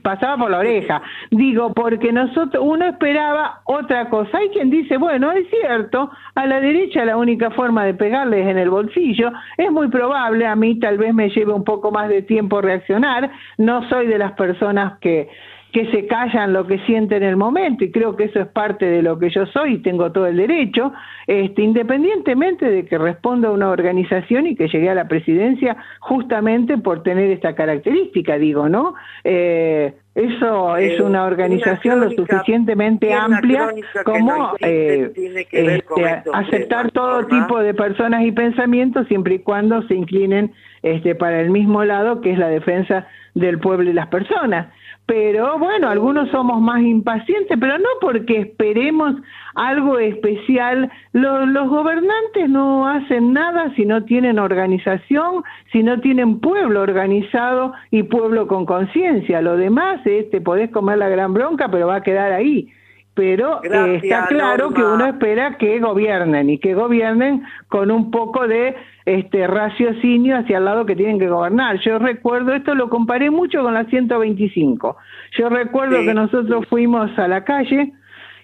pasaba 0.02 0.38
por 0.38 0.50
la 0.50 0.60
oreja. 0.60 1.02
Digo, 1.30 1.74
porque 1.74 2.12
nosotros, 2.12 2.64
uno 2.66 2.86
esperaba 2.86 3.62
otra 3.66 4.10
cosa. 4.10 4.38
Hay 4.38 4.50
quien 4.50 4.72
dice, 4.72 4.98
bueno, 4.98 5.32
es 5.32 5.48
cierto, 5.50 6.10
a 6.34 6.48
la 6.48 6.60
derecha 6.60 7.06
la 7.06 7.18
única 7.18 7.52
forma 7.52 7.86
de 7.86 7.94
pegarles 7.94 8.48
en 8.48 8.58
el 8.58 8.72
bolsillo. 8.72 9.32
Es 9.58 9.72
muy 9.72 9.90
probable, 9.90 10.48
a 10.48 10.56
mí 10.56 10.80
tal 10.80 10.98
vez 10.98 11.14
me 11.14 11.30
lleve 11.30 11.54
un 11.54 11.64
poco 11.64 11.92
más 11.92 12.10
de 12.10 12.24
tiempo 12.24 12.62
reaccionar. 12.62 13.30
No 13.60 13.88
soy 13.90 14.08
de 14.08 14.18
las 14.18 14.32
personas 14.32 14.98
que 15.00 15.30
que 15.74 15.90
se 15.90 16.06
callan 16.06 16.54
lo 16.54 16.68
que 16.68 16.78
sienten 16.86 17.24
en 17.24 17.30
el 17.30 17.36
momento 17.36 17.84
y 17.84 17.92
creo 17.92 18.16
que 18.16 18.26
eso 18.26 18.40
es 18.40 18.48
parte 18.48 18.86
de 18.86 19.02
lo 19.02 19.18
que 19.18 19.32
yo 19.32 19.48
soy 19.48 19.74
y 19.74 19.78
tengo 19.80 20.12
todo 20.12 20.28
el 20.28 20.38
derecho, 20.38 20.94
este, 21.26 21.64
independientemente 21.64 22.70
de 22.70 22.86
que 22.86 23.00
responda 23.00 23.48
a 23.48 23.52
una 23.52 23.72
organización 23.72 24.46
y 24.46 24.56
que 24.56 24.68
llegué 24.68 24.92
a 24.92 24.96
la 24.96 25.08
presidencia 25.08 25.76
justamente 26.00 26.78
por 26.78 27.02
tener 27.02 27.32
esta 27.32 27.56
característica, 27.56 28.38
digo, 28.38 28.70
¿no? 28.70 28.94
Eh, 29.24 29.96
eso 30.14 30.78
es 30.78 31.00
una 31.00 31.26
organización 31.26 32.02
lo 32.02 32.12
suficientemente 32.12 33.12
amplia 33.12 33.74
como 34.06 34.54
eh, 34.60 35.12
este, 35.16 36.24
aceptar 36.34 36.92
todo 36.92 37.26
tipo 37.26 37.60
de 37.60 37.74
personas 37.74 38.24
y 38.24 38.32
pensamientos 38.32 39.08
siempre 39.08 39.36
y 39.36 39.40
cuando 39.40 39.82
se 39.88 39.96
inclinen 39.96 40.54
este, 40.84 41.16
para 41.16 41.42
el 41.42 41.50
mismo 41.50 41.84
lado 41.84 42.22
que 42.22 42.32
es 42.32 42.38
la 42.38 42.50
defensa 42.50 43.08
del 43.34 43.60
pueblo 43.60 43.90
y 43.90 43.94
las 43.94 44.08
personas 44.08 44.68
pero 45.06 45.60
bueno, 45.60 45.90
algunos 45.90 46.30
somos 46.30 46.62
más 46.62 46.82
impacientes, 46.82 47.58
pero 47.60 47.78
no 47.78 47.90
porque 48.00 48.40
esperemos 48.40 49.16
algo 49.54 50.00
especial. 50.00 50.90
Los, 51.12 51.48
los, 51.50 51.68
gobernantes 51.68 52.50
no 52.50 52.88
hacen 52.88 53.34
nada 53.34 53.74
si 53.76 53.86
no 53.86 54.06
tienen 54.06 54.40
organización, 54.40 55.44
si 55.74 55.84
no 55.84 56.00
tienen 56.00 56.40
pueblo 56.40 56.82
organizado 56.82 57.74
y 57.92 58.04
pueblo 58.04 58.48
con 58.48 58.66
conciencia. 58.66 59.42
Lo 59.42 59.58
demás 59.58 60.00
es, 60.06 60.30
te 60.30 60.40
podés 60.40 60.72
comer 60.72 60.98
la 60.98 61.10
gran 61.10 61.34
bronca, 61.34 61.70
pero 61.70 61.88
va 61.88 61.98
a 61.98 62.04
quedar 62.04 62.32
ahí 62.32 62.72
pero 63.14 63.64
eh, 63.64 64.00
está 64.02 64.28
claro 64.28 64.74
que 64.74 64.84
uno 64.84 65.06
espera 65.06 65.58
que 65.58 65.80
gobiernen 65.80 66.50
y 66.50 66.58
que 66.58 66.74
gobiernen 66.74 67.44
con 67.68 67.92
un 67.92 68.10
poco 68.10 68.48
de 68.48 68.76
este 69.06 69.46
raciocinio 69.46 70.38
hacia 70.38 70.58
el 70.58 70.66
lado 70.66 70.86
que 70.86 70.96
tienen 70.96 71.20
que 71.20 71.28
gobernar. 71.28 71.80
Yo 71.80 72.00
recuerdo, 72.00 72.54
esto 72.54 72.74
lo 72.74 72.90
comparé 72.90 73.30
mucho 73.30 73.62
con 73.62 73.74
la 73.74 73.86
125. 73.86 74.98
Yo 75.38 75.50
recuerdo 75.50 76.04
que 76.04 76.14
nosotros 76.14 76.66
fuimos 76.68 77.18
a 77.20 77.28
la 77.28 77.44
calle 77.44 77.94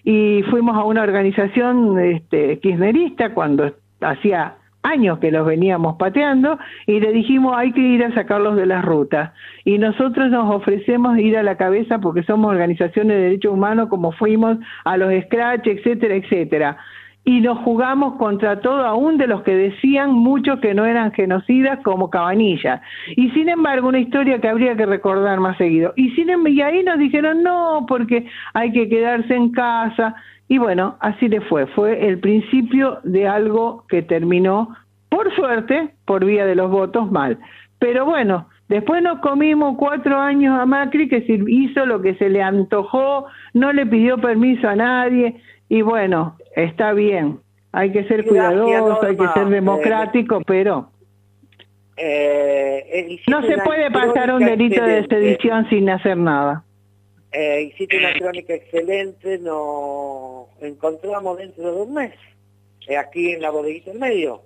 y 0.04 0.42
fuimos 0.50 0.76
a 0.76 0.84
una 0.84 1.02
organización 1.02 1.98
este, 1.98 2.60
kirchnerista 2.60 3.34
cuando 3.34 3.74
hacía 4.00 4.56
años 4.82 5.18
que 5.18 5.30
los 5.30 5.46
veníamos 5.46 5.96
pateando 5.96 6.58
y 6.86 7.00
le 7.00 7.12
dijimos 7.12 7.54
hay 7.56 7.72
que 7.72 7.80
ir 7.80 8.04
a 8.04 8.14
sacarlos 8.14 8.56
de 8.56 8.66
las 8.66 8.84
rutas 8.84 9.32
y 9.64 9.78
nosotros 9.78 10.30
nos 10.30 10.54
ofrecemos 10.54 11.18
ir 11.18 11.36
a 11.36 11.42
la 11.42 11.56
cabeza 11.56 11.98
porque 11.98 12.22
somos 12.22 12.50
organizaciones 12.50 13.16
de 13.16 13.22
derechos 13.22 13.52
humanos 13.52 13.88
como 13.88 14.12
fuimos 14.12 14.58
a 14.84 14.96
los 14.96 15.12
scratch 15.24 15.66
etcétera 15.66 16.14
etcétera. 16.14 16.76
Y 17.22 17.42
nos 17.42 17.58
jugamos 17.58 18.16
contra 18.16 18.60
todo 18.60 18.86
aún 18.86 19.18
de 19.18 19.26
los 19.26 19.42
que 19.42 19.54
decían 19.54 20.10
muchos 20.10 20.58
que 20.60 20.72
no 20.72 20.86
eran 20.86 21.12
genocidas 21.12 21.78
como 21.84 22.08
Cabanilla 22.08 22.80
y 23.14 23.28
sin 23.32 23.50
embargo 23.50 23.88
una 23.88 23.98
historia 23.98 24.40
que 24.40 24.48
habría 24.48 24.74
que 24.74 24.86
recordar 24.86 25.38
más 25.38 25.58
seguido. 25.58 25.92
Y 25.96 26.10
sin 26.12 26.30
em-, 26.30 26.46
y 26.46 26.62
ahí 26.62 26.82
nos 26.82 26.98
dijeron 26.98 27.42
no 27.42 27.84
porque 27.86 28.26
hay 28.54 28.72
que 28.72 28.88
quedarse 28.88 29.34
en 29.34 29.52
casa 29.52 30.16
y 30.50 30.58
bueno, 30.58 30.96
así 30.98 31.28
le 31.28 31.40
fue. 31.42 31.68
Fue 31.68 32.08
el 32.08 32.18
principio 32.18 32.98
de 33.04 33.28
algo 33.28 33.84
que 33.88 34.02
terminó, 34.02 34.74
por 35.08 35.32
suerte, 35.36 35.90
por 36.04 36.24
vía 36.24 36.44
de 36.44 36.56
los 36.56 36.72
votos 36.72 37.08
mal. 37.08 37.38
Pero 37.78 38.04
bueno, 38.04 38.48
después 38.68 39.00
nos 39.00 39.20
comimos 39.20 39.76
cuatro 39.78 40.18
años 40.18 40.58
a 40.58 40.66
Macri 40.66 41.08
que 41.08 41.24
hizo 41.46 41.86
lo 41.86 42.02
que 42.02 42.16
se 42.16 42.28
le 42.28 42.42
antojó, 42.42 43.26
no 43.54 43.72
le 43.72 43.86
pidió 43.86 44.18
permiso 44.18 44.68
a 44.68 44.74
nadie 44.74 45.40
y 45.68 45.82
bueno, 45.82 46.36
está 46.56 46.94
bien. 46.94 47.38
Hay 47.70 47.92
que 47.92 48.02
ser 48.08 48.26
cuidadoso, 48.26 49.06
hay 49.06 49.16
que 49.16 49.28
ser 49.28 49.50
democrático, 49.50 50.42
pero... 50.44 50.90
Eh, 51.96 53.20
no 53.28 53.40
se 53.42 53.56
puede 53.58 53.88
pasar 53.92 54.34
un 54.34 54.44
delito 54.44 54.82
de 54.82 55.06
sedición 55.06 55.68
sin 55.68 55.88
hacer 55.90 56.16
nada 56.16 56.64
eh, 57.32 57.62
hiciste 57.62 57.98
una 57.98 58.12
crónica 58.12 58.54
excelente, 58.54 59.38
nos 59.38 60.48
encontramos 60.60 61.38
dentro 61.38 61.74
de 61.74 61.82
un 61.82 61.94
mes, 61.94 62.12
eh, 62.88 62.96
aquí 62.96 63.32
en 63.32 63.42
la 63.42 63.50
bodeguita 63.50 63.92
en 63.92 63.98
medio. 63.98 64.42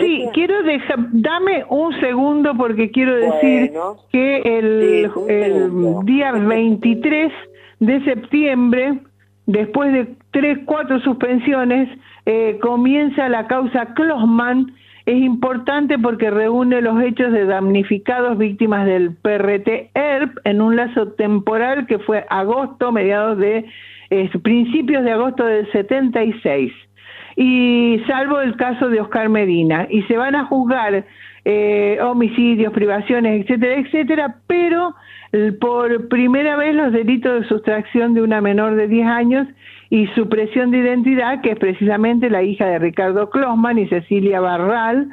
Sí, 0.00 0.28
quiero 0.34 0.64
dejar, 0.64 0.98
dame 1.12 1.64
un 1.68 1.98
segundo 2.00 2.56
porque 2.56 2.90
quiero 2.90 3.14
decir 3.14 3.72
que 4.10 4.38
el, 4.38 5.08
el 5.28 6.04
día 6.04 6.32
23 6.32 7.32
de 7.78 8.04
septiembre, 8.04 8.98
después 9.46 9.92
de 9.92 10.08
tres, 10.32 10.58
cuatro 10.66 10.98
suspensiones, 11.00 11.88
eh, 12.26 12.58
comienza 12.60 13.28
la 13.28 13.46
causa 13.46 13.94
Klosman 13.94 14.74
es 15.10 15.22
importante 15.22 15.98
porque 15.98 16.30
reúne 16.30 16.80
los 16.80 17.02
hechos 17.02 17.32
de 17.32 17.44
damnificados 17.44 18.38
víctimas 18.38 18.86
del 18.86 19.16
PRT-ERP 19.16 20.38
en 20.44 20.60
un 20.60 20.76
lazo 20.76 21.08
temporal 21.12 21.86
que 21.86 21.98
fue 21.98 22.24
agosto, 22.30 22.92
mediados 22.92 23.38
de 23.38 23.66
principios 24.42 25.02
de 25.04 25.12
agosto 25.12 25.44
del 25.44 25.70
76 25.72 26.72
y 27.36 28.00
salvo 28.06 28.40
el 28.40 28.56
caso 28.56 28.88
de 28.88 29.00
Oscar 29.00 29.28
Medina 29.28 29.86
y 29.90 30.02
se 30.02 30.16
van 30.16 30.34
a 30.34 30.44
juzgar 30.44 31.04
eh, 31.44 31.98
homicidios, 32.02 32.72
privaciones, 32.72 33.42
etcétera, 33.42 33.80
etcétera, 33.80 34.36
pero 34.46 34.94
por 35.60 36.08
primera 36.08 36.56
vez 36.56 36.74
los 36.74 36.92
delitos 36.92 37.40
de 37.42 37.48
sustracción 37.48 38.14
de 38.14 38.22
una 38.22 38.40
menor 38.40 38.74
de 38.74 38.88
10 38.88 39.06
años 39.06 39.46
y 39.88 40.06
supresión 40.08 40.70
de 40.70 40.78
identidad, 40.78 41.40
que 41.40 41.52
es 41.52 41.58
precisamente 41.58 42.30
la 42.30 42.42
hija 42.42 42.66
de 42.66 42.78
Ricardo 42.78 43.30
Klosman 43.30 43.78
y 43.78 43.88
Cecilia 43.88 44.40
Barral. 44.40 45.08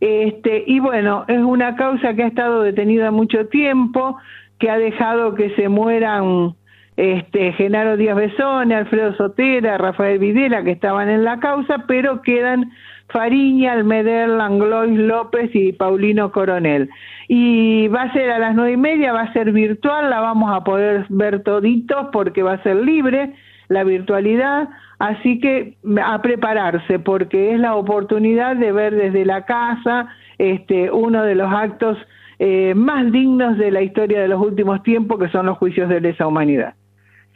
Este, 0.00 0.64
y 0.66 0.80
bueno, 0.80 1.24
es 1.28 1.38
una 1.38 1.76
causa 1.76 2.14
que 2.14 2.24
ha 2.24 2.26
estado 2.26 2.62
detenida 2.62 3.10
mucho 3.10 3.46
tiempo, 3.46 4.18
que 4.58 4.70
ha 4.70 4.78
dejado 4.78 5.34
que 5.34 5.50
se 5.50 5.68
mueran 5.68 6.54
este, 6.96 7.52
Genaro 7.52 7.96
Díaz 7.96 8.16
Besone, 8.16 8.74
Alfredo 8.74 9.14
Sotera, 9.16 9.78
Rafael 9.78 10.18
Videla, 10.18 10.64
que 10.64 10.72
estaban 10.72 11.08
en 11.08 11.24
la 11.24 11.38
causa, 11.38 11.84
pero 11.86 12.22
quedan 12.22 12.72
Fariña, 13.12 13.72
Almeder, 13.72 14.28
Langlois 14.28 14.98
López 14.98 15.50
y 15.54 15.72
Paulino 15.72 16.32
Coronel. 16.32 16.90
Y 17.28 17.88
va 17.88 18.02
a 18.02 18.12
ser 18.12 18.30
a 18.30 18.38
las 18.38 18.54
nueve 18.54 18.72
y 18.72 18.76
media, 18.76 19.12
va 19.12 19.22
a 19.22 19.32
ser 19.32 19.52
virtual, 19.52 20.10
la 20.10 20.20
vamos 20.20 20.50
a 20.52 20.64
poder 20.64 21.06
ver 21.08 21.42
toditos 21.42 22.08
porque 22.12 22.42
va 22.42 22.54
a 22.54 22.62
ser 22.62 22.76
libre 22.76 23.34
la 23.68 23.84
virtualidad, 23.84 24.68
así 24.98 25.40
que 25.40 25.76
a 26.04 26.20
prepararse 26.20 26.98
porque 26.98 27.54
es 27.54 27.60
la 27.60 27.74
oportunidad 27.74 28.56
de 28.56 28.70
ver 28.70 28.94
desde 28.94 29.24
la 29.24 29.46
casa 29.46 30.08
este, 30.38 30.90
uno 30.90 31.22
de 31.22 31.34
los 31.34 31.52
actos 31.52 31.96
eh, 32.38 32.74
más 32.74 33.10
dignos 33.12 33.56
de 33.56 33.70
la 33.70 33.82
historia 33.82 34.20
de 34.20 34.28
los 34.28 34.40
últimos 34.40 34.82
tiempos, 34.82 35.18
que 35.18 35.28
son 35.28 35.46
los 35.46 35.58
juicios 35.58 35.88
de 35.88 36.00
lesa 36.00 36.26
humanidad. 36.26 36.74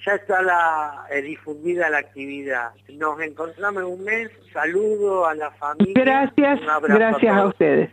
Ya 0.06 0.14
está 0.14 0.40
la, 0.40 1.04
eh, 1.10 1.20
difundida 1.20 1.90
la 1.90 1.98
actividad. 1.98 2.70
Nos 2.90 3.20
encontramos 3.20 3.82
en 3.82 3.88
un 3.88 4.04
mes. 4.04 4.30
Saludo 4.52 5.26
a 5.26 5.34
la 5.34 5.50
familia. 5.50 5.94
Gracias, 5.96 6.60
gracias 6.82 7.36
a, 7.36 7.38
a 7.38 7.46
ustedes. 7.48 7.90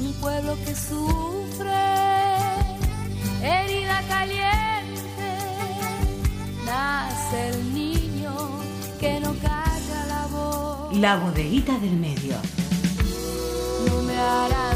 Un 0.00 0.14
pueblo 0.18 0.54
que 0.64 0.74
sufre, 0.74 1.66
herida 3.42 4.00
caliente 4.08 5.28
nace 6.64 7.48
el 7.50 7.74
niño 7.74 8.34
que 8.98 9.20
no 9.20 9.34
calla 9.42 10.06
la 10.08 10.26
voz. 10.32 10.96
La 10.96 11.16
bodeguita 11.18 11.78
del 11.80 11.96
medio. 11.96 12.36
No 13.86 14.02
me 14.04 14.16
harán 14.16 14.75